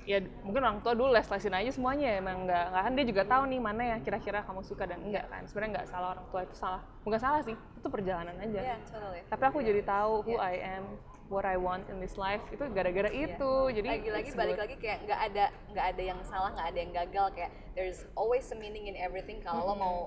[0.09, 3.43] ya mungkin orang tua dulu les-lesin aja semuanya emang nggak nggak kan dia juga tahu
[3.45, 5.45] nih mana yang kira-kira kamu suka dan enggak kan.
[5.45, 6.81] Sebenarnya nggak salah orang tua itu salah.
[7.05, 8.59] Bukan salah sih itu perjalanan aja.
[8.73, 9.21] Yeah, totally.
[9.29, 10.49] tapi aku jadi tahu who Yeah.
[10.49, 10.83] I am
[11.29, 13.37] what I want in this life itu gara-gara Iya.
[13.37, 13.51] itu.
[13.69, 14.63] Jadi lagi-lagi balik good.
[14.65, 18.49] lagi kayak nggak ada nggak ada yang salah nggak ada yang gagal kayak there's always
[18.49, 19.97] a meaning in everything kalau lo mau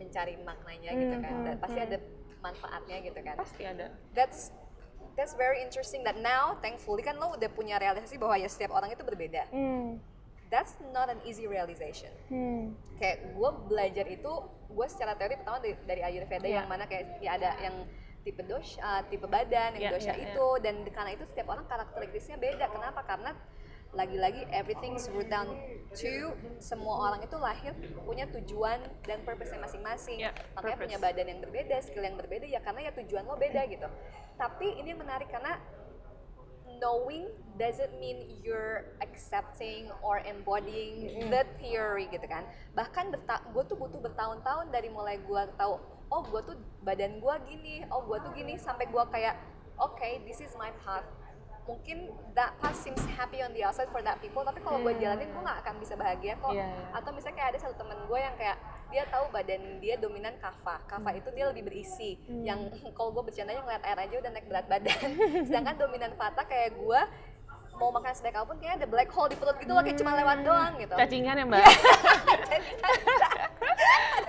[0.00, 1.32] mencari maknanya gitu kan.
[1.44, 1.96] Dan pasti ada
[2.40, 3.36] manfaatnya gitu kan.
[3.36, 3.86] Pasti ada.
[4.16, 4.48] That's
[5.16, 8.92] that's very interesting that now thankfully kan lo udah punya realisasi bahwa ya setiap orang
[8.92, 10.00] itu berbeda hmm.
[10.48, 12.72] that's not an easy realization Hmm.
[12.96, 14.32] kayak gue belajar itu
[14.72, 16.64] gue secara teori pertama dari, dari Ayurveda Iya.
[16.64, 17.76] yang mana kayak ya ada yang
[18.22, 21.66] tipe dosha, uh, tipe badan, yang Iya, dosha iya, itu dan karena itu setiap orang
[21.66, 22.70] karakteristiknya beda.
[22.70, 23.02] Kenapa?
[23.02, 23.34] Karena
[23.92, 25.52] lagi-lagi everything is root down
[25.92, 27.76] to semua orang itu lahir
[28.08, 30.24] punya tujuan dan purpose masing-masing.
[30.24, 30.84] Iya, Makanya purpose.
[30.88, 33.88] punya badan yang berbeda, skill yang berbeda ya karena ya tujuan lo beda gitu.
[34.40, 35.60] Tapi ini yang menarik karena
[36.80, 42.42] knowing doesn't mean you're accepting or embodying the theory gitu kan
[42.74, 43.14] bahkan
[43.54, 45.78] gue tuh butuh bertahun-tahun dari mulai gue tahu
[46.10, 49.38] oh gue tuh badan gue gini oh gue tuh gini sampai gue kayak
[49.78, 51.06] oke this is my path
[51.62, 55.02] mungkin that path seems happy on the outside for that people tapi kalau gue Hmm.
[55.02, 56.50] jalanin gue nggak akan bisa bahagia kok.
[56.50, 56.86] Iya, iya.
[56.90, 58.56] atau misalnya kayak ada satu temen gue yang kayak
[58.90, 62.18] dia tahu badan dia dominan kava kava itu dia lebih berisi.
[62.26, 62.42] Hmm.
[62.42, 62.60] yang
[62.98, 65.08] kalau gue bercandanya ngeliat air aja udah naik berat badan.
[65.46, 67.00] Sedangkan dominan vata kayak gue
[67.72, 70.12] mau makan sebaik apa pun kayak ada black hole di perut gitu loh kayak cuma
[70.12, 70.92] lewat doang gitu.
[70.92, 71.62] Cacingan ya mbak?
[71.62, 72.58] Ada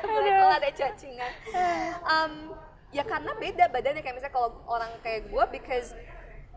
[0.16, 1.32] black hole ada cacingan.
[2.08, 2.34] Um,
[2.94, 5.92] ya karena beda badannya kayak misalnya kalau orang kayak gue because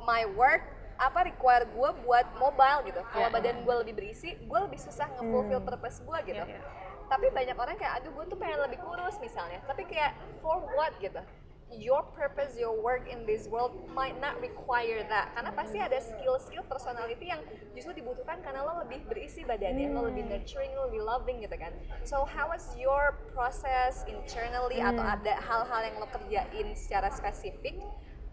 [0.04, 3.00] my work apa require gue buat mobile gitu.
[3.12, 6.44] Kalau Iya, badan gue lebih berisi gue lebih susah nge-fulfill purpose gue gitu.
[6.44, 6.62] Iya, iya.
[7.06, 9.60] tapi banyak orang kayak aduh gue tuh pengen lebih kurus misalnya.
[9.68, 10.96] Tapi kayak for what?
[10.98, 11.20] gitu.
[11.66, 15.34] Your purpose your work in this world might not require that.
[15.34, 17.42] Karena pasti ada skill-skill personality yang
[17.74, 21.74] justru dibutuhkan karena lo lebih berisi badannya lo lebih nurturing lo lebih loving gitu kan.
[22.06, 27.82] So how was your process internally atau ada hal-hal yang lo kerjain secara spesifik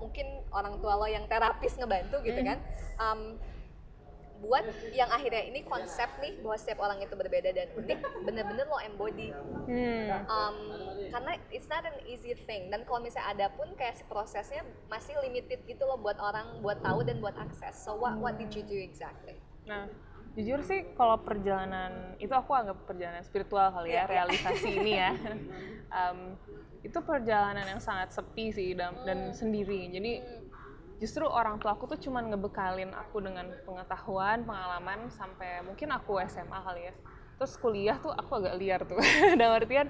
[0.04, 2.60] mungkin orang tua lo yang terapis ngebantu gitu kan.
[3.00, 3.40] Um,
[4.44, 8.76] buat yang akhirnya ini konsep nih bahwa setiap orang itu berbeda dan unik bener-bener lo
[8.84, 9.32] embody.
[9.32, 10.28] Hmm.
[10.28, 10.58] um,
[11.08, 12.68] karena it's not an easy thing.
[12.68, 16.84] Dan kalau misalnya ada pun kayak si prosesnya masih limited gitu loh buat orang buat
[16.84, 17.80] tahu dan buat akses.
[17.88, 19.40] So what what did you do exactly?
[19.64, 19.88] Nah,
[20.34, 24.10] jujur sih kalau perjalanan itu aku anggap perjalanan spiritual kali Iya, ya, iya.
[24.10, 25.12] realisasi ini ya.
[25.94, 26.20] Em,
[26.82, 29.88] itu perjalanan yang sangat sepi sih dan, dan sendiri.
[29.94, 30.26] Jadi
[30.98, 36.60] justru orang tua aku tuh cuman ngebekalin aku dengan pengetahuan, pengalaman sampai mungkin aku SMA
[36.60, 36.94] kali ya.
[37.38, 38.98] Terus kuliah tuh aku agak liar tuh.
[39.40, 39.88] Dalam artian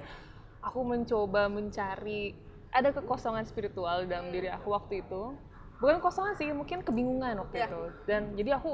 [0.59, 2.35] aku mencoba mencari
[2.73, 5.37] ada kekosongan spiritual dalam diri aku waktu itu.
[5.77, 7.67] Bukan kosongan sih, mungkin kebingungan waktu Iya.
[7.69, 7.81] itu.
[8.07, 8.73] Dan jadi aku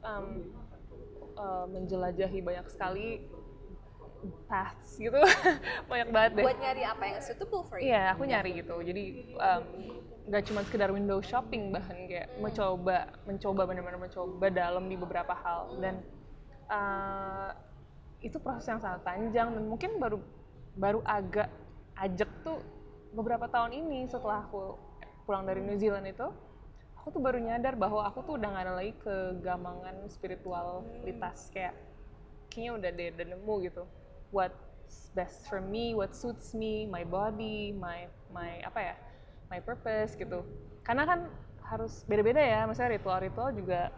[0.00, 0.26] um,
[1.38, 3.24] uh, menjelajahi banyak sekali
[4.50, 5.14] paths gitu.
[5.90, 6.44] Banyak banget deh.
[6.44, 7.94] Buat nyari apa yang suitable for you.
[7.94, 8.76] Iya aku nyari gitu.
[8.82, 9.04] Jadi
[9.38, 9.62] um,
[10.28, 15.78] nggak cuma sekedar window shopping bahkan kayak mencoba mencoba benar-benar mencoba dalam di beberapa hal.
[15.78, 16.02] Dan
[16.66, 17.54] uh,
[18.18, 20.18] itu proses yang sangat panjang dan mungkin baru
[20.74, 21.46] baru agak
[21.98, 22.58] ajak tuh
[23.14, 24.74] beberapa tahun ini setelah aku
[25.26, 26.26] pulang dari New Zealand itu
[27.08, 31.48] aku tuh baru nyadar bahwa aku tuh udah gak ada lagi kegamangan spiritualitas.
[31.48, 31.72] Kayak
[32.52, 33.82] kayaknya udah deh udah nemu gitu.
[34.28, 38.94] What's best for me what suits me my body my my apa ya
[39.48, 40.44] my purpose gitu.
[40.84, 41.32] Karena kan
[41.64, 43.88] harus beda-beda ya misalnya ritual-ritual juga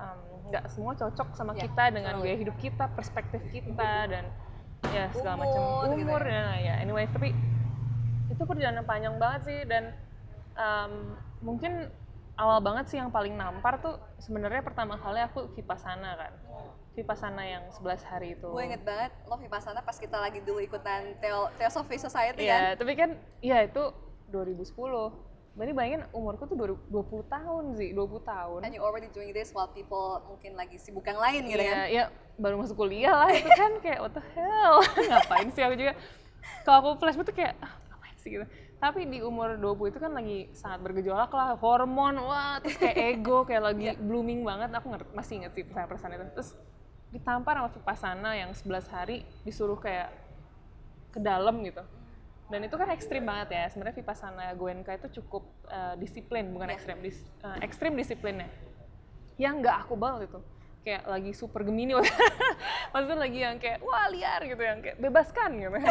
[0.00, 4.32] um, nggak semua cocok sama Ya, kita dengan gaya hidup kita perspektif kita dan
[4.96, 6.40] ya segala macam Umur gitu umur ya.
[6.40, 7.36] ya ya anyway tapi
[8.32, 9.96] itu perjalanan panjang banget sih dan
[10.60, 11.88] um, mungkin
[12.36, 16.32] awal banget sih yang paling nampar tuh sebenarnya pertama kali aku vipassana kan.
[16.92, 18.48] Vipassana yang 11 hari itu.
[18.48, 22.80] Gue inget banget lo vipassana pas kita lagi dulu ikutan Theo Theosophy Society Iya, kan?
[22.80, 23.82] tapi kan ya itu
[24.30, 24.72] 2010
[25.56, 28.60] Berarti bayangin umurku tuh 20 20 tahun sih, 20 tahun.
[28.60, 31.86] and you already doing this while people mungkin lagi sibuk yang lain gitu Iya, kan?
[31.88, 32.04] ya
[32.36, 34.84] baru masuk kuliah lah itu kan kayak what the hell?
[35.08, 35.96] Ngapain sih aku juga?
[36.62, 38.28] Kalau aku flashback tuh kayak ah, ngapain sih?
[38.30, 38.44] gitu
[38.76, 43.48] tapi di umur 20 itu kan lagi sangat bergejolak lah hormon wah terus kayak ego
[43.48, 44.68] kayak lagi blooming banget.
[44.76, 46.24] Aku ngerti masih inget sih pesan-pesan itu.
[46.36, 46.50] Terus
[47.08, 50.12] ditampar sama Vipassana yang 11 hari disuruh kayak
[51.08, 51.80] ke dalam gitu.
[52.46, 53.64] Dan itu kan ekstrim banget ya.
[53.72, 56.76] Sebenarnya Vipassana Goenka itu cukup eh, disiplin bukan Iya.
[56.76, 58.52] ekstrim dis, eh, ekstrim disiplinnya.
[59.40, 60.40] Yang nggak aku banget itu.
[60.86, 61.98] Kayak lagi super gemini
[62.94, 65.74] maksudnya lagi yang kayak wah liar gitu yang kayak bebaskan gitu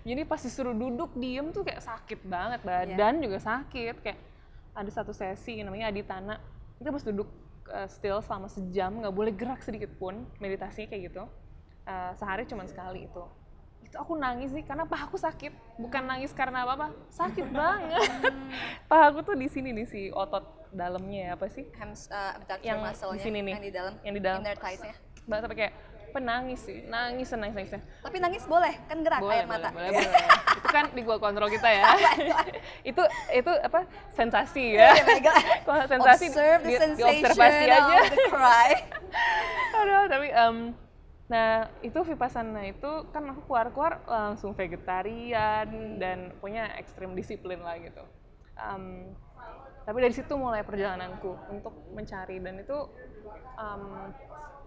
[0.00, 4.00] jadi pas disuruh duduk diem tuh kayak sakit banget badan juga sakit.
[4.00, 4.18] Kayak
[4.72, 6.40] ada satu sesi namanya Aditana.
[6.80, 7.28] Itu pas duduk
[7.68, 11.24] uh, still selama sejam nggak boleh gerak sedikit pun meditasinya kayak gitu.
[11.84, 13.24] Uh, sehari cuma sekali itu.
[13.84, 15.52] Itu aku nangis sih karena pahaku sakit.
[15.76, 18.08] Bukan nangis karena apa apa sakit banget.
[18.88, 21.66] Pahaku tuh di sini di si otot dalamnya ya apa sih?
[21.76, 23.54] Hams, uh, abductor Yang di sini nih.
[23.58, 24.40] yang di dalam yang di dalam.
[24.40, 24.94] inner thighs-nya.
[25.28, 25.74] Tapi kayak
[26.10, 29.70] penangis sih nangis nangis nangisnya tapi nangis boleh kan gerak boleh air boleh mata.
[29.72, 30.24] boleh, boleh.
[30.60, 31.84] itu kan di gua kontrol kita ya.
[32.90, 33.86] Itu itu apa?
[34.12, 34.92] Sensasi ya.
[34.92, 35.44] Oh my God.
[35.64, 37.96] kalau sensasi observe the di, sensation diobservasi aja.
[38.08, 38.70] the cry.
[39.80, 40.56] Aduh tapi em,
[41.30, 48.02] nah itu vipassana itu kan aku keluar-keluar langsung vegetarian dan punya ekstrim disiplin lah gitu.
[48.58, 49.14] Em,
[49.86, 52.78] tapi dari situ mulai perjalananku untuk mencari dan itu
[53.56, 54.12] em,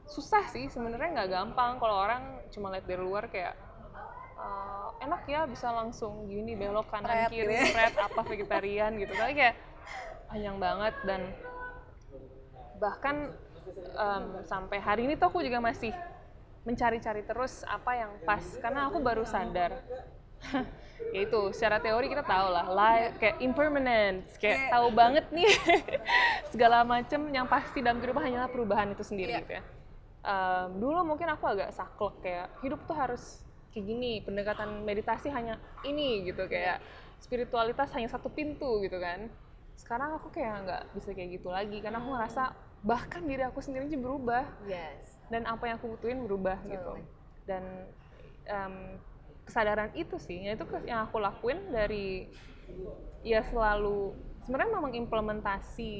[0.05, 1.71] susah sih sebenarnya nggak gampang.
[1.77, 3.55] Kalau orang cuma lihat dari luar kayak
[4.35, 7.89] eh, enak ya bisa langsung gini belok kanan Thread kiri gitu ya.
[8.03, 9.13] apa vegetarian gitu.
[9.13, 9.55] Tapi kayak
[10.27, 11.21] panjang banget dan
[12.77, 13.31] bahkan
[13.95, 15.93] em, sampai hari ini tuh aku juga masih
[16.63, 18.43] mencari-cari terus apa yang pas.
[18.59, 19.79] Karena aku baru sadar.
[21.15, 25.47] Yaitu secara teori kita tahu lah life kayak impermanence kayak tahu banget nih.
[26.53, 29.41] Segala macam yang pasti dalam kehidupan hanyalah perubahan itu sendiri Iya.
[29.43, 29.63] gitu ya
[30.23, 33.43] Em, dulu mungkin aku agak saklek kayak hidup tuh harus
[33.75, 36.79] kayak gini pendekatan meditasi hanya ini gitu kayak
[37.19, 39.27] spiritualitas hanya satu pintu gitu kan.
[39.75, 42.55] Sekarang aku kayak nggak bisa kayak gitu lagi karena aku ngerasa
[42.87, 44.43] bahkan diri aku sendiri aja berubah.
[44.63, 45.19] Yes.
[45.27, 46.93] Dan apa yang aku butuhin berubah gitu.
[46.95, 47.21] Totally.
[47.43, 47.63] dan
[48.47, 48.75] em,
[49.43, 52.31] kesadaran itu sih itu yang aku lakuin dari
[53.19, 55.93] ya selalu sebenarnya memang implementasi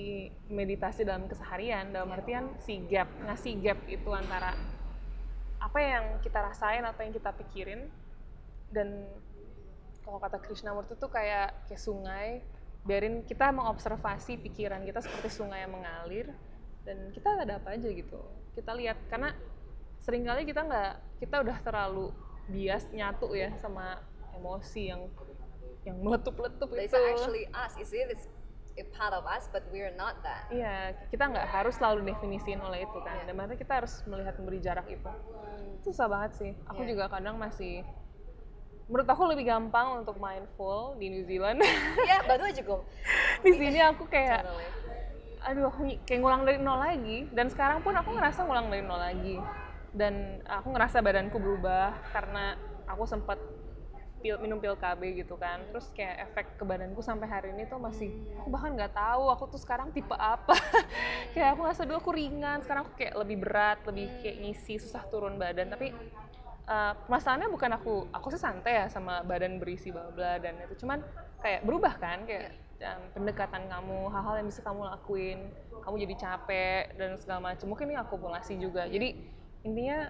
[0.51, 4.56] meditasi dalam keseharian dalam artian si gap ngasih gap itu antara
[5.63, 7.88] apa yang kita rasain apa yang kita pikirin
[8.75, 9.08] dan
[10.03, 12.43] kalau kata Krishnamurti tuh kayak kayak sungai
[12.84, 16.27] biarin kita mengobservasi pikiran kita seperti sungai yang mengalir
[16.84, 18.19] dan kita ada apa aja gitu.
[18.51, 19.32] Kita lihat karena
[20.03, 22.12] sering kali kita nggak kita udah terlalu
[22.51, 24.03] bias nyatu ya sama
[24.36, 25.08] emosi yang
[25.83, 26.99] yang meletup-letup It's itu.
[26.99, 28.23] actually us is it is
[28.73, 30.47] a part of us but we're not that.
[30.49, 33.21] Iya kita nggak harus selalu definisiin oleh itu kan.
[33.21, 33.25] Iya.
[33.27, 35.11] dan makanya kita harus melihat memberi jarak itu.
[35.83, 36.51] Susah banget sih.
[36.65, 36.95] Aku Iya.
[36.95, 37.83] juga kadang masih
[38.83, 41.59] menurut aku lebih gampang untuk mindful di New Zealand.
[42.09, 42.79] Ya baru aja gue
[43.43, 44.43] di sini aku kayak
[45.43, 47.27] aduh aku kayak ngulang dari nol lagi.
[47.29, 49.35] Dan sekarang pun aku ngerasa ngulang dari nol lagi.
[49.93, 53.37] Dan aku ngerasa badanku berubah karena aku sempat
[54.23, 55.59] pil, minum pil KB gitu kan.
[55.67, 59.51] Terus kayak efek ke badanku sampai hari ini tuh masih aku bahkan nggak tahu aku
[59.51, 60.55] tuh sekarang tipe apa.
[61.36, 62.63] Kayak aku ngerasa dulu aku ringan.
[62.63, 65.67] Sekarang aku kayak lebih berat lebih kayak ngisi susah turun badan.
[65.67, 65.91] Tapi
[66.71, 70.79] uh, permasalahannya bukan aku aku sih santai ya sama badan berisi bla bla dan itu.
[70.79, 71.03] Cuman
[71.43, 75.39] kayak berubah kan kayak um, pendekatan kamu hal-hal yang bisa kamu lakuin
[75.83, 78.88] kamu jadi capek dan segala macam mungkin ini akumulasi juga.
[78.88, 79.19] Jadi
[79.67, 80.07] intinya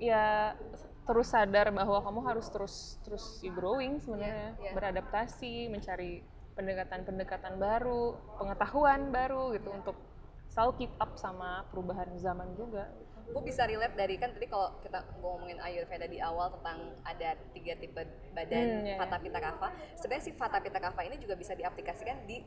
[0.00, 0.56] ya
[1.02, 4.54] terus sadar bahwa kamu harus terus terus growing sebenarnya.
[4.54, 4.72] Iya, iya.
[4.74, 9.96] beradaptasi mencari pendekatan-pendekatan baru pengetahuan baru gitu untuk
[10.52, 12.92] selalu keep up sama perubahan zaman juga.
[13.32, 17.72] Gue bisa relate dari kan tadi kalau kita ngomongin Ayurveda di awal tentang ada tiga
[17.80, 18.02] tipe
[18.36, 19.68] badan Hmm, iya, Vata Pitta Kapha.
[19.96, 22.44] Sebenarnya si Vata Pitta Kapha ini juga bisa diaplikasikan di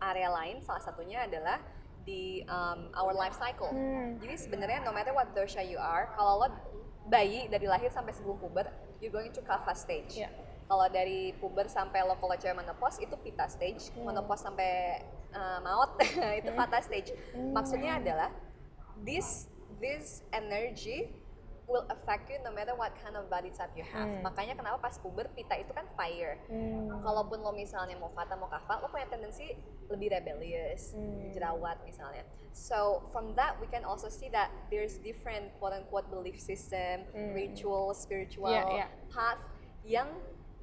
[0.00, 0.64] area lain.
[0.64, 1.60] Salah satunya adalah
[2.06, 3.68] di um, our life cycle.
[3.74, 4.16] Hmm.
[4.22, 6.48] jadi sebenarnya no matter what dosha you are kalau lo
[7.06, 8.66] bayi dari lahir sampai sebelum puber
[8.98, 10.30] you're going to Kapha stage Iya.
[10.66, 14.10] kalau dari puber sampai lo kalau cewek menopause itu Pitta stage Hmm.
[14.10, 14.98] menopause sampai
[15.30, 15.94] uh, maut
[16.42, 17.54] itu Vata stage Hmm.
[17.54, 18.30] maksudnya adalah
[18.98, 19.46] this
[19.78, 21.25] this energy
[21.66, 24.06] will affect you no matter what kind of body type you have.
[24.06, 24.22] Hmm.
[24.22, 26.38] Makanya kenapa pas puber pita itu kan fire.
[26.46, 26.86] Hmm.
[27.02, 29.50] Kalaupun lo misalnya mau fata mau kafal, lo punya tendensi
[29.90, 31.30] lebih rebellious, Hmm.
[31.34, 32.22] jerawat misalnya.
[32.54, 37.34] So from that we can also see that there's different quote unquote belief system, Hmm.
[37.34, 38.90] ritual, spiritual Yeah, yeah.
[39.10, 39.42] path
[39.82, 40.08] yang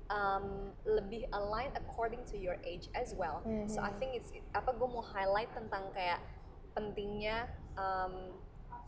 [0.08, 3.42] um, lebih align according to your age as well.
[3.68, 3.98] So I Mhm.
[4.00, 6.20] think it's apa gue mau highlight tentang kayak
[6.76, 8.36] pentingnya um,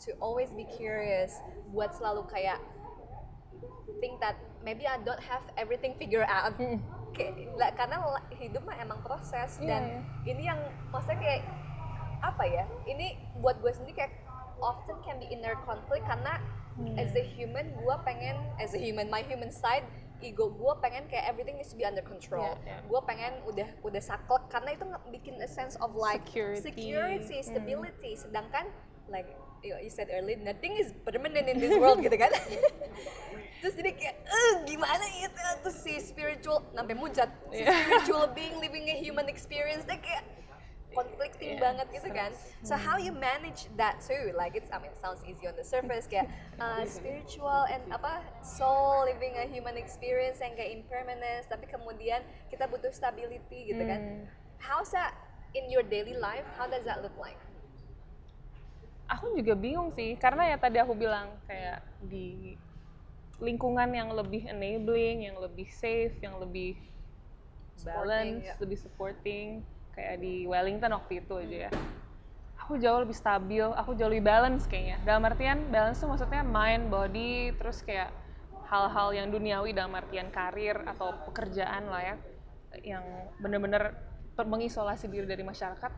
[0.02, 1.40] to always be curious
[1.70, 2.60] buat selalu kayak
[4.00, 6.84] think that maybe I don't have everything figured out Mm.
[7.16, 7.32] kayak
[7.80, 7.96] karena
[8.30, 10.00] hidup mah emang proses Iya, dan iya.
[10.28, 10.60] ini yang
[10.92, 11.42] maksudnya kayak
[12.20, 14.14] apa ya ini buat gue sendiri kayak
[14.60, 16.40] often can be inner conflict karena
[16.76, 16.92] Hmm.
[17.00, 19.88] as a human gue pengen as a human my human side
[20.20, 22.78] ego gue pengen kayak everything needs to be under control Iya, iya.
[22.84, 26.60] gue pengen udah udah saklek karena itu bikin a sense of like Security.
[26.68, 27.48] security Hmm.
[27.48, 28.68] stability sedangkan
[29.08, 29.32] like
[29.66, 32.30] you said earlier nothing is permanent in this world gitu kan?
[33.66, 35.28] Terus jadi kayak eh gimana ya?
[35.66, 37.30] Tuh si spiritual sampai mujat.
[37.50, 40.24] Si spiritual being living a human experience dia kayak
[40.96, 42.32] conflicting Iya, banget gitu kan?
[42.64, 44.32] So how you manage that too?
[44.32, 48.24] Like it's I mean it sounds easy on the surface kayak uh, spiritual and apa
[48.40, 54.00] soul living a human experience yang kayak impermanence tapi kemudian kita butuh stability gitu kan?
[54.00, 54.24] Hmm.
[54.62, 55.14] how's that
[55.54, 56.48] in your daily life?
[56.56, 57.38] How does that look like
[59.06, 62.58] aku juga bingung sih karena ya tadi aku bilang kayak di
[63.40, 66.80] lingkungan yang lebih enabling, yang lebih safe, yang lebih
[67.76, 68.56] Supporting, balance, ya.
[68.64, 69.48] lebih supporting
[69.92, 71.72] kayak di Wellington waktu itu aja ya.
[72.64, 75.04] Aku jauh lebih stabil, aku jauh lebih balance kayaknya.
[75.04, 78.16] Dalam artian balance tuh maksudnya mind, body, terus kayak
[78.72, 82.16] hal-hal yang duniawi dalam artian karir atau pekerjaan lah ya,
[82.82, 83.04] yang
[83.44, 83.92] bener-bener
[84.34, 85.92] per- mengisolasi diri dari masyarakat,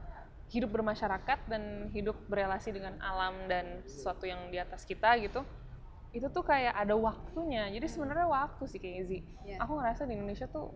[0.47, 5.43] hidup bermasyarakat dan hidup berelasi dengan alam dan sesuatu yang di atas kita gitu.
[6.15, 7.67] Itu tuh kayak ada waktunya.
[7.67, 9.19] Jadi sebenarnya waktu sih kayak Zi.
[9.43, 9.59] Iya.
[9.63, 10.71] Aku ngerasa di Indonesia tuh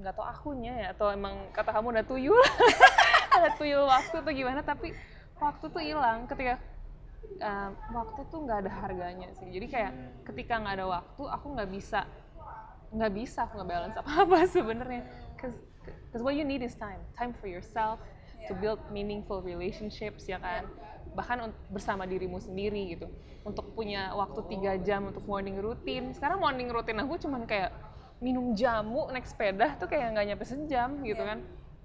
[0.00, 2.40] nggak tau akunya ya atau emang kata kamu udah tuyul
[3.36, 4.96] ada tuyul waktu tuh gimana tapi
[5.36, 6.56] waktu tuh hilang ketika
[7.44, 9.92] uh, waktu tuh nggak ada harganya sih jadi kayak
[10.24, 12.08] ketika nggak ada waktu aku nggak bisa
[12.96, 15.02] nggak bisa aku nggak balance apa apa sebenarnya
[15.36, 15.56] cause,
[16.08, 18.00] cause what you need is time time for yourself
[18.48, 20.68] to build meaningful relationships ya kan?
[21.10, 23.10] Bahkan bersama dirimu sendiri gitu.
[23.42, 26.14] Untuk punya waktu tiga jam untuk morning routine.
[26.14, 27.72] Sekarang morning routine aku cuman kayak
[28.20, 31.40] minum jamu naik sepeda tuh kayak nggak nyampe sejam gitu kan?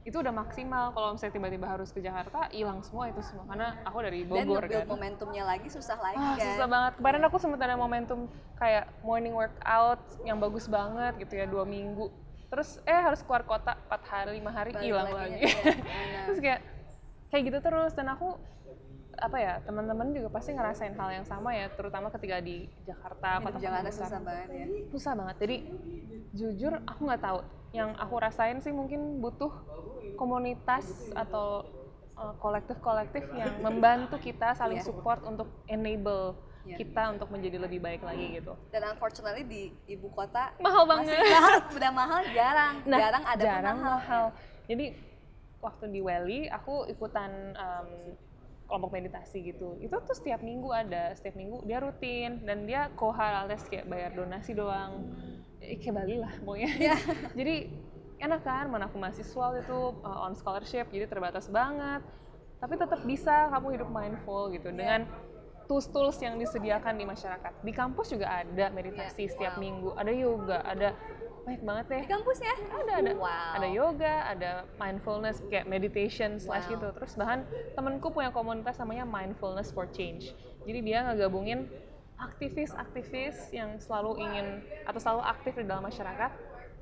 [0.05, 0.93] Itu udah maksimal.
[0.93, 3.49] Kalau misalnya tiba-tiba harus ke Jakarta hilang semua itu semua.
[3.49, 4.93] Karena aku dari dan Bogor nge-build kan.
[4.93, 6.45] momentumnya lagi susah lagi Ah, kan?
[6.53, 6.93] susah banget.
[7.01, 8.19] Kemarin aku sempat ada momentum
[8.61, 12.13] kayak morning workout yang bagus banget gitu ya dua minggu.
[12.51, 15.51] Terus eh harus keluar kota 4 hari lima hari hilang lagi, lagi.
[16.29, 16.61] Terus kayak
[17.33, 18.37] kayak gitu terus dan aku
[19.15, 23.59] apa ya teman-teman juga pasti ngerasain hal yang sama ya terutama ketika di Jakarta kota-kota
[23.63, 24.07] Jakarta besar.
[24.07, 25.57] susah banget ya susah banget jadi
[26.35, 27.39] jujur aku nggak tahu
[27.71, 29.51] yang aku rasain sih mungkin butuh
[30.15, 31.63] komunitas atau
[32.15, 34.87] uh, kolektif-kolektif yang membantu kita saling Iya.
[34.87, 36.39] support untuk enable.
[36.73, 38.57] Kita untuk menjadi lebih baik lagi gitu.
[38.73, 41.33] Dan unfortunately di ibu kota mahal masih banget.
[41.37, 44.25] mahal udah mahal jarang nah jarang ada jarang mahal, mahal.
[44.65, 44.85] Jadi
[45.61, 47.89] waktu di Welly aku ikutan um,
[48.65, 49.77] kelompok meditasi gitu.
[49.77, 51.13] Itu tuh setiap minggu ada.
[51.13, 52.41] Setiap minggu dia rutin.
[52.41, 55.05] Dan dia kohal alias kayak bayar donasi doang.
[55.61, 56.71] Eh, kayak Bali lah pokoknya.
[56.77, 56.97] Iya.
[57.39, 57.55] jadi
[58.21, 58.65] enak kan?
[58.73, 62.01] Mana aku mahasiswa itu uh, on scholarship jadi terbatas banget.
[62.57, 64.73] Tapi tetap bisa kamu hidup mindful gitu.
[64.73, 64.77] Iya.
[64.77, 65.01] dengan
[65.65, 67.51] tools-tools yang disediakan di masyarakat.
[67.61, 69.61] Di kampus juga ada meditasi Iya, setiap wow.
[69.61, 69.89] minggu.
[69.97, 70.89] Ada yoga ada
[71.45, 72.55] banyak banget deh di kampus ya?
[72.73, 73.11] Ada ada.
[73.17, 73.51] Wow.
[73.57, 76.73] Ada yoga ada mindfulness kayak meditation slash Wow.
[76.77, 80.33] gitu terus bahkan temenku punya komunitas namanya mindfulness for change.
[80.65, 81.69] Jadi dia ngegabungin
[82.15, 84.47] aktivis-aktivis yang selalu ingin
[84.87, 86.31] atau selalu aktif di dalam masyarakat.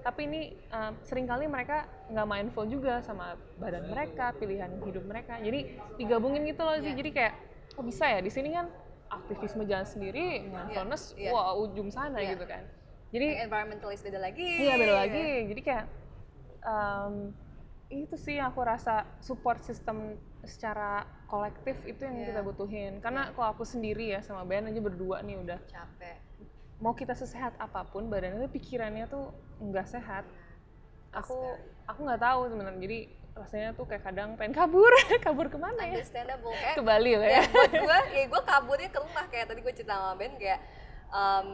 [0.04, 5.40] Tapi ini uh, sering kali mereka nggak mindful juga sama badan mereka pilihan hidup mereka.
[5.40, 7.00] Jadi digabungin gitu loh sih Iya.
[7.00, 7.34] jadi kayak
[7.74, 8.70] kok bisa ya di sini kan
[9.10, 11.30] aktivisme jalan sendiri mindfulness iya.
[11.30, 12.38] wah ujung sana Iya.
[12.38, 12.64] gitu kan
[13.14, 15.26] jadi Kayak environmentalist beda lagi Iya beda lagi.
[15.54, 15.86] Jadi kayak
[16.66, 17.14] em,
[17.94, 22.34] itu sih yang aku rasa support system secara kolektif itu yang Iya.
[22.34, 22.94] kita butuhin.
[23.06, 26.18] Karena kalau aku sendiri ya sama Ben aja berdua nih udah capek
[26.82, 29.30] mau kita sesehat apa pun badannya tuh pikirannya tuh
[29.62, 30.26] nggak sehat.
[31.14, 31.38] Aku
[31.86, 32.82] aku nggak tahu sebenarnya.
[32.82, 33.00] Jadi
[33.34, 34.94] rasanya tuh kayak kadang pengen kabur,
[35.26, 35.98] kabur ke mana ya?
[35.98, 37.44] understandable kayak Ke Bali lah ya ya.
[37.50, 40.60] buat gue ya gue kaburnya ke rumah kayak tadi gue cerita sama Ben kayak
[41.10, 41.50] um,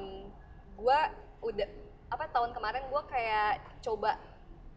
[0.76, 1.00] gue
[1.42, 1.68] udah
[2.10, 4.20] apa tahun kemarin gue kayak coba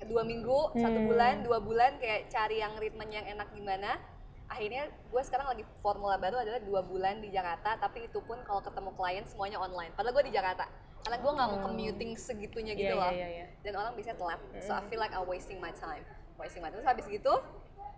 [0.03, 1.09] dua minggu satu Hmm.
[1.09, 3.99] bulan dua bulan kayak cari yang ritmenya yang enak gimana
[4.47, 8.61] akhirnya gue sekarang lagi formula baru adalah dua bulan di Jakarta tapi itu pun kalau
[8.61, 10.67] ketemu klien semuanya online padahal gue di Jakarta
[11.03, 11.67] karena gue nggak mau Hmm.
[11.67, 13.47] commuting segitunya gitu Iya, loh iya, iya.
[13.61, 16.07] dan orang bisa telat so I feel like I'm wasting my time
[16.43, 17.35] my time terus habis gitu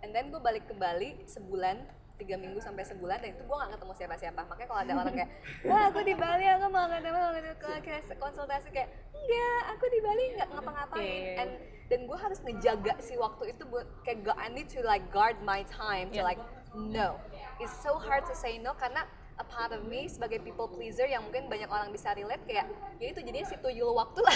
[0.05, 1.81] and then gue balik ke Bali sebulan
[2.15, 4.41] tiga minggu sampai sebulan dan itu gue gak ketemu siapa-siapa.
[4.47, 5.31] Makanya kalau ada orang kayak
[5.67, 9.99] wah aku di Bali aku mau ketemu mau Kalau kayak konsultasi kayak enggak aku di
[9.99, 11.03] Bali nggak ngapa-ngapain.
[11.03, 11.41] Iya, iya, iya.
[11.43, 11.51] and
[11.85, 15.67] dan gue harus ngejaga si waktu itu buat kayak I need to like guard my
[15.67, 16.39] time to like
[16.73, 17.19] no.
[17.59, 19.03] It's so hard to say no karena
[19.35, 22.71] a part of me sebagai people pleaser yang mungkin banyak orang bisa relate kayak
[23.03, 24.35] ya itu jadinya si tuyul waktu lah.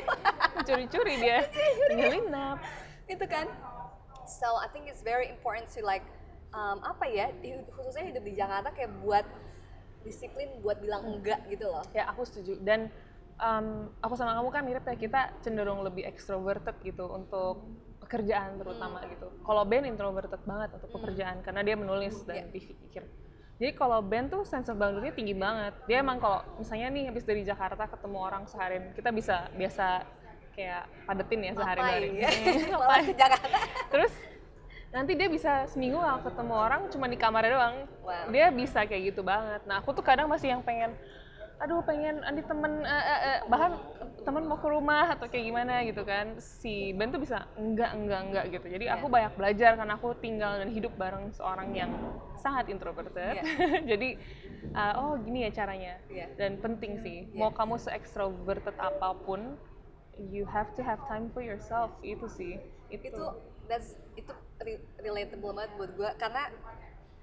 [0.66, 1.44] Curi-curi dia.
[1.92, 2.56] Nyelinap.
[3.14, 3.46] Itu kan
[4.24, 6.04] so I think it's very important to like
[6.56, 7.26] um, apa ya
[7.72, 9.26] khususnya hidup di Jakarta kayak buat
[10.02, 12.90] disiplin buat bilang enggak gitu loh Ya aku setuju dan
[13.38, 17.62] em, aku sama kamu kan mirip ya kita cenderung lebih extroverted gitu untuk
[18.02, 19.30] pekerjaan terutama gitu.
[19.46, 23.06] Kalau Ben introverted banget untuk pekerjaan karena dia menulis dan pikir.
[23.62, 25.70] Jadi kalau Ben tuh sense of boundary tinggi banget.
[25.86, 30.02] Dia emang kalau misalnya nih habis dari Jakarta ketemu orang seharian, kita bisa biasa
[30.52, 32.08] kayak padetin ya sehari hari.
[32.68, 34.12] ngapain ke Jakarta Terus
[34.92, 37.76] nanti dia bisa seminggu nggak ketemu orang cuma di kamarnya doang.
[38.04, 38.28] Wow.
[38.28, 39.64] Dia bisa kayak gitu banget.
[39.64, 40.92] Nah aku tuh kadang masih yang pengen,
[41.56, 43.80] aduh pengen andi temen, eh, eh, eh, bahkan
[44.20, 46.36] temen mau ke rumah atau kayak gimana gitu kan.
[46.36, 48.66] Si Ben tuh bisa enggak enggak enggak gitu.
[48.68, 49.14] Jadi aku Iya.
[49.16, 51.88] banyak belajar karena aku tinggal dan hidup bareng seorang yang
[52.36, 53.40] sangat introverted.
[53.96, 54.08] Jadi
[54.76, 55.96] eh, oh gini ya caranya.
[56.12, 56.36] Iya.
[56.36, 57.32] Dan penting sih.
[57.32, 57.40] Iya.
[57.40, 59.56] Mau kamu se-extroverted apa pun,
[60.20, 62.54] you have to have time for yourself itu sih.
[62.92, 63.08] Itu.
[63.08, 63.22] itu
[63.64, 64.28] that's itu
[64.60, 66.52] re- relatable banget buat gue karena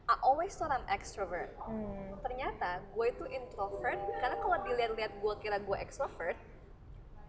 [0.10, 2.18] I always thought I'm extrovert Hmm.
[2.26, 6.34] ternyata gue itu introvert karena kalau dilihat-lihat gue kira gue extrovert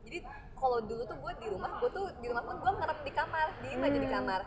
[0.00, 0.24] jadi
[0.56, 3.46] kalau dulu tuh gue di rumah gue tuh di rumah pun gue ngerem di kamar
[3.60, 4.16] diem aja di Hmm.
[4.16, 4.40] kamar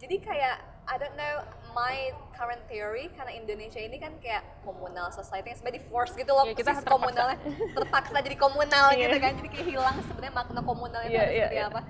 [0.00, 0.56] jadi kayak
[0.88, 1.34] I don't know
[1.78, 1.96] my
[2.32, 6.42] current theory karena Indonesia ini kan kayak komunal society yang sebenarnya di force gitu loh
[6.42, 6.90] Iya, kita terpaksa.
[6.90, 7.38] komunalnya
[7.72, 9.02] terpaksa jadi komunal Iya.
[9.04, 11.70] gitu kan jadi kayak hilang sebenarnya makna komunal itu Iya, harus iya, seperti iya.
[11.70, 11.82] apa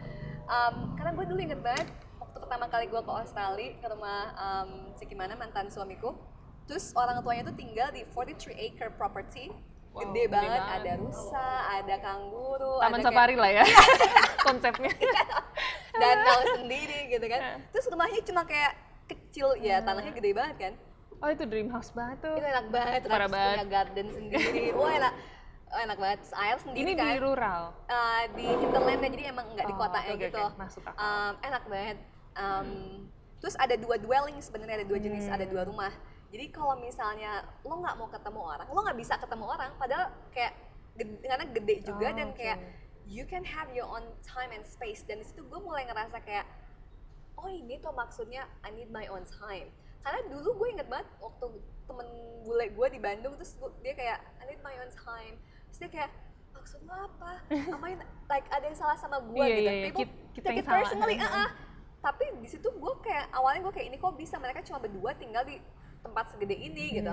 [0.49, 4.69] Um, karena gue dulu inget banget waktu pertama kali gue ke Australia ke rumah um,
[4.93, 6.17] si gimana mantan suamiku
[6.65, 9.53] terus orang tuanya tuh tinggal di 43 acre property
[9.89, 10.77] Wow, gede gede banget, banget.
[10.79, 13.65] ada rusa, ada kanguru, Taman ada safari lah ya
[14.47, 14.93] konsepnya.
[14.93, 15.29] kayak
[15.95, 17.41] danau sendiri gitu kan.
[17.41, 17.55] Iya.
[17.69, 18.73] Terus rumahnya cuma kayak
[19.09, 20.73] kecil ya, tanahnya gede banget kan.
[21.19, 22.37] Oh itu dream house banget tuh.
[22.37, 23.57] Itu enak banget, Parah banget.
[23.59, 24.65] punya garden sendiri.
[24.79, 25.15] Wah enak,
[25.69, 26.21] oh, enak banget.
[26.31, 27.07] Air sendiri Ini kan.
[27.09, 27.63] di rural.
[27.89, 30.39] uh, di hinterland jadi emang nggak di Oh, kotanya oke, gitu.
[30.39, 31.01] oke, masuk akal.
[31.01, 31.99] Um, enak banget.
[32.39, 32.69] Um,
[33.39, 35.35] terus ada dua dwelling sebenarnya ada dua jenis, Hmm.
[35.35, 35.91] ada dua rumah.
[36.29, 37.33] Jadi kalau misalnya
[37.65, 39.71] lo nggak mau ketemu orang, lo nggak bisa ketemu orang.
[39.75, 40.53] Padahal kayak
[40.95, 42.37] gede, karena gede juga Oh, dan oke.
[42.37, 42.59] kayak
[43.09, 45.03] you can have your own time and space.
[45.03, 46.45] Dan di situ gue mulai ngerasa kayak
[47.39, 49.71] oh ini tuh maksudnya I need my own time.
[50.01, 51.47] Karena dulu gue inget banget waktu
[51.85, 52.07] temen
[52.43, 55.39] bule gue di Bandung terus gua- dia kayak I need my own time.
[55.67, 56.11] Terus dia kayak
[56.51, 57.33] maksud lo apa?
[57.49, 57.95] Am I
[58.33, 59.61] like ada yang salah sama gue Iya, gitu?
[59.61, 59.85] iya, iya.
[59.87, 60.79] People Kit- kita take yang it salah.
[60.81, 61.49] personally, uh-uh.
[61.99, 65.43] Tapi di situ gue kayak awalnya gue kayak ini kok bisa mereka cuma berdua tinggal
[65.43, 65.59] di
[65.99, 67.13] tempat segede ini gitu.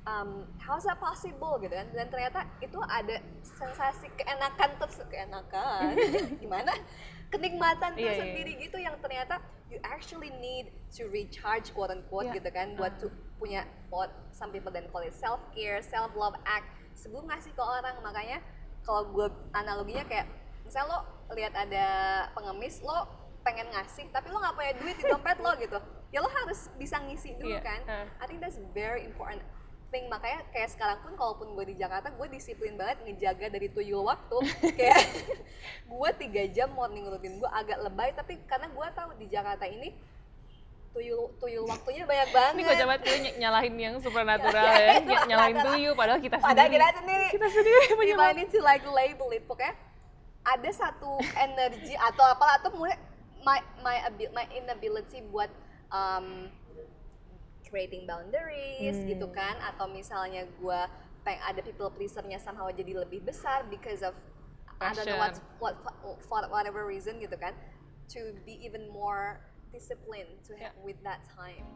[0.00, 1.92] Um, how's that possible gitu kan?
[1.92, 5.92] Dan ternyata itu ada sensasi keenakan terus keenakan
[6.42, 6.72] gimana?
[7.28, 9.38] Kenikmatan Iya, iya, tersendiri gitu yang ternyata
[9.68, 12.40] you actually need to recharge quote unquote Iya.
[12.40, 16.34] gitu kan buat tuh punya what some people then call it self care, self love
[16.42, 18.42] act sebelum ngasih ke orang makanya
[18.82, 20.26] kalau gue analoginya kayak
[20.64, 21.00] misalnya lo
[21.32, 21.86] lihat ada
[22.34, 23.06] pengemis lo
[23.40, 25.78] pengen ngasih tapi lo nggak punya duit di dompet lo gitu
[26.10, 28.06] ya lo harus bisa ngisi dulu Iya, kan eh.
[28.18, 29.38] I think that's very important
[29.90, 34.06] thing makanya kayak sekarang pun kalaupun gue di Jakarta gue disiplin banget ngejaga dari tuyul
[34.06, 34.38] waktu
[34.78, 35.02] kayak
[35.84, 39.90] gue tiga jam morning routine gue agak lebay tapi karena gue tahu di Jakarta ini
[40.90, 45.58] tuyul tuyul waktunya banyak banget Ini banget kita ny- nyalahin yang supernatural ya, ny- nyalahin
[45.60, 46.82] tuyul padahal kita Padahal sendiri.
[46.82, 47.26] kita sendiri.
[47.30, 48.30] Kita sendiri If I penyebab.
[48.34, 49.74] need to like label it, pokoknya
[50.42, 52.98] ada satu energi atau apalah atau mulai
[53.40, 53.96] my my
[54.34, 55.46] my inability buat
[55.88, 56.50] um,
[57.70, 59.10] creating boundaries gitu hmm.
[59.14, 60.80] gitu kan atau misalnya gue
[61.22, 64.12] peng ada people pleasernya somehow jadi lebih besar because of
[64.80, 65.04] Passion.
[65.04, 65.76] I don't know what, what
[66.24, 67.52] for whatever reason gitu kan
[68.16, 70.84] to be even more disciplined to have yeah.
[70.84, 71.68] with that time.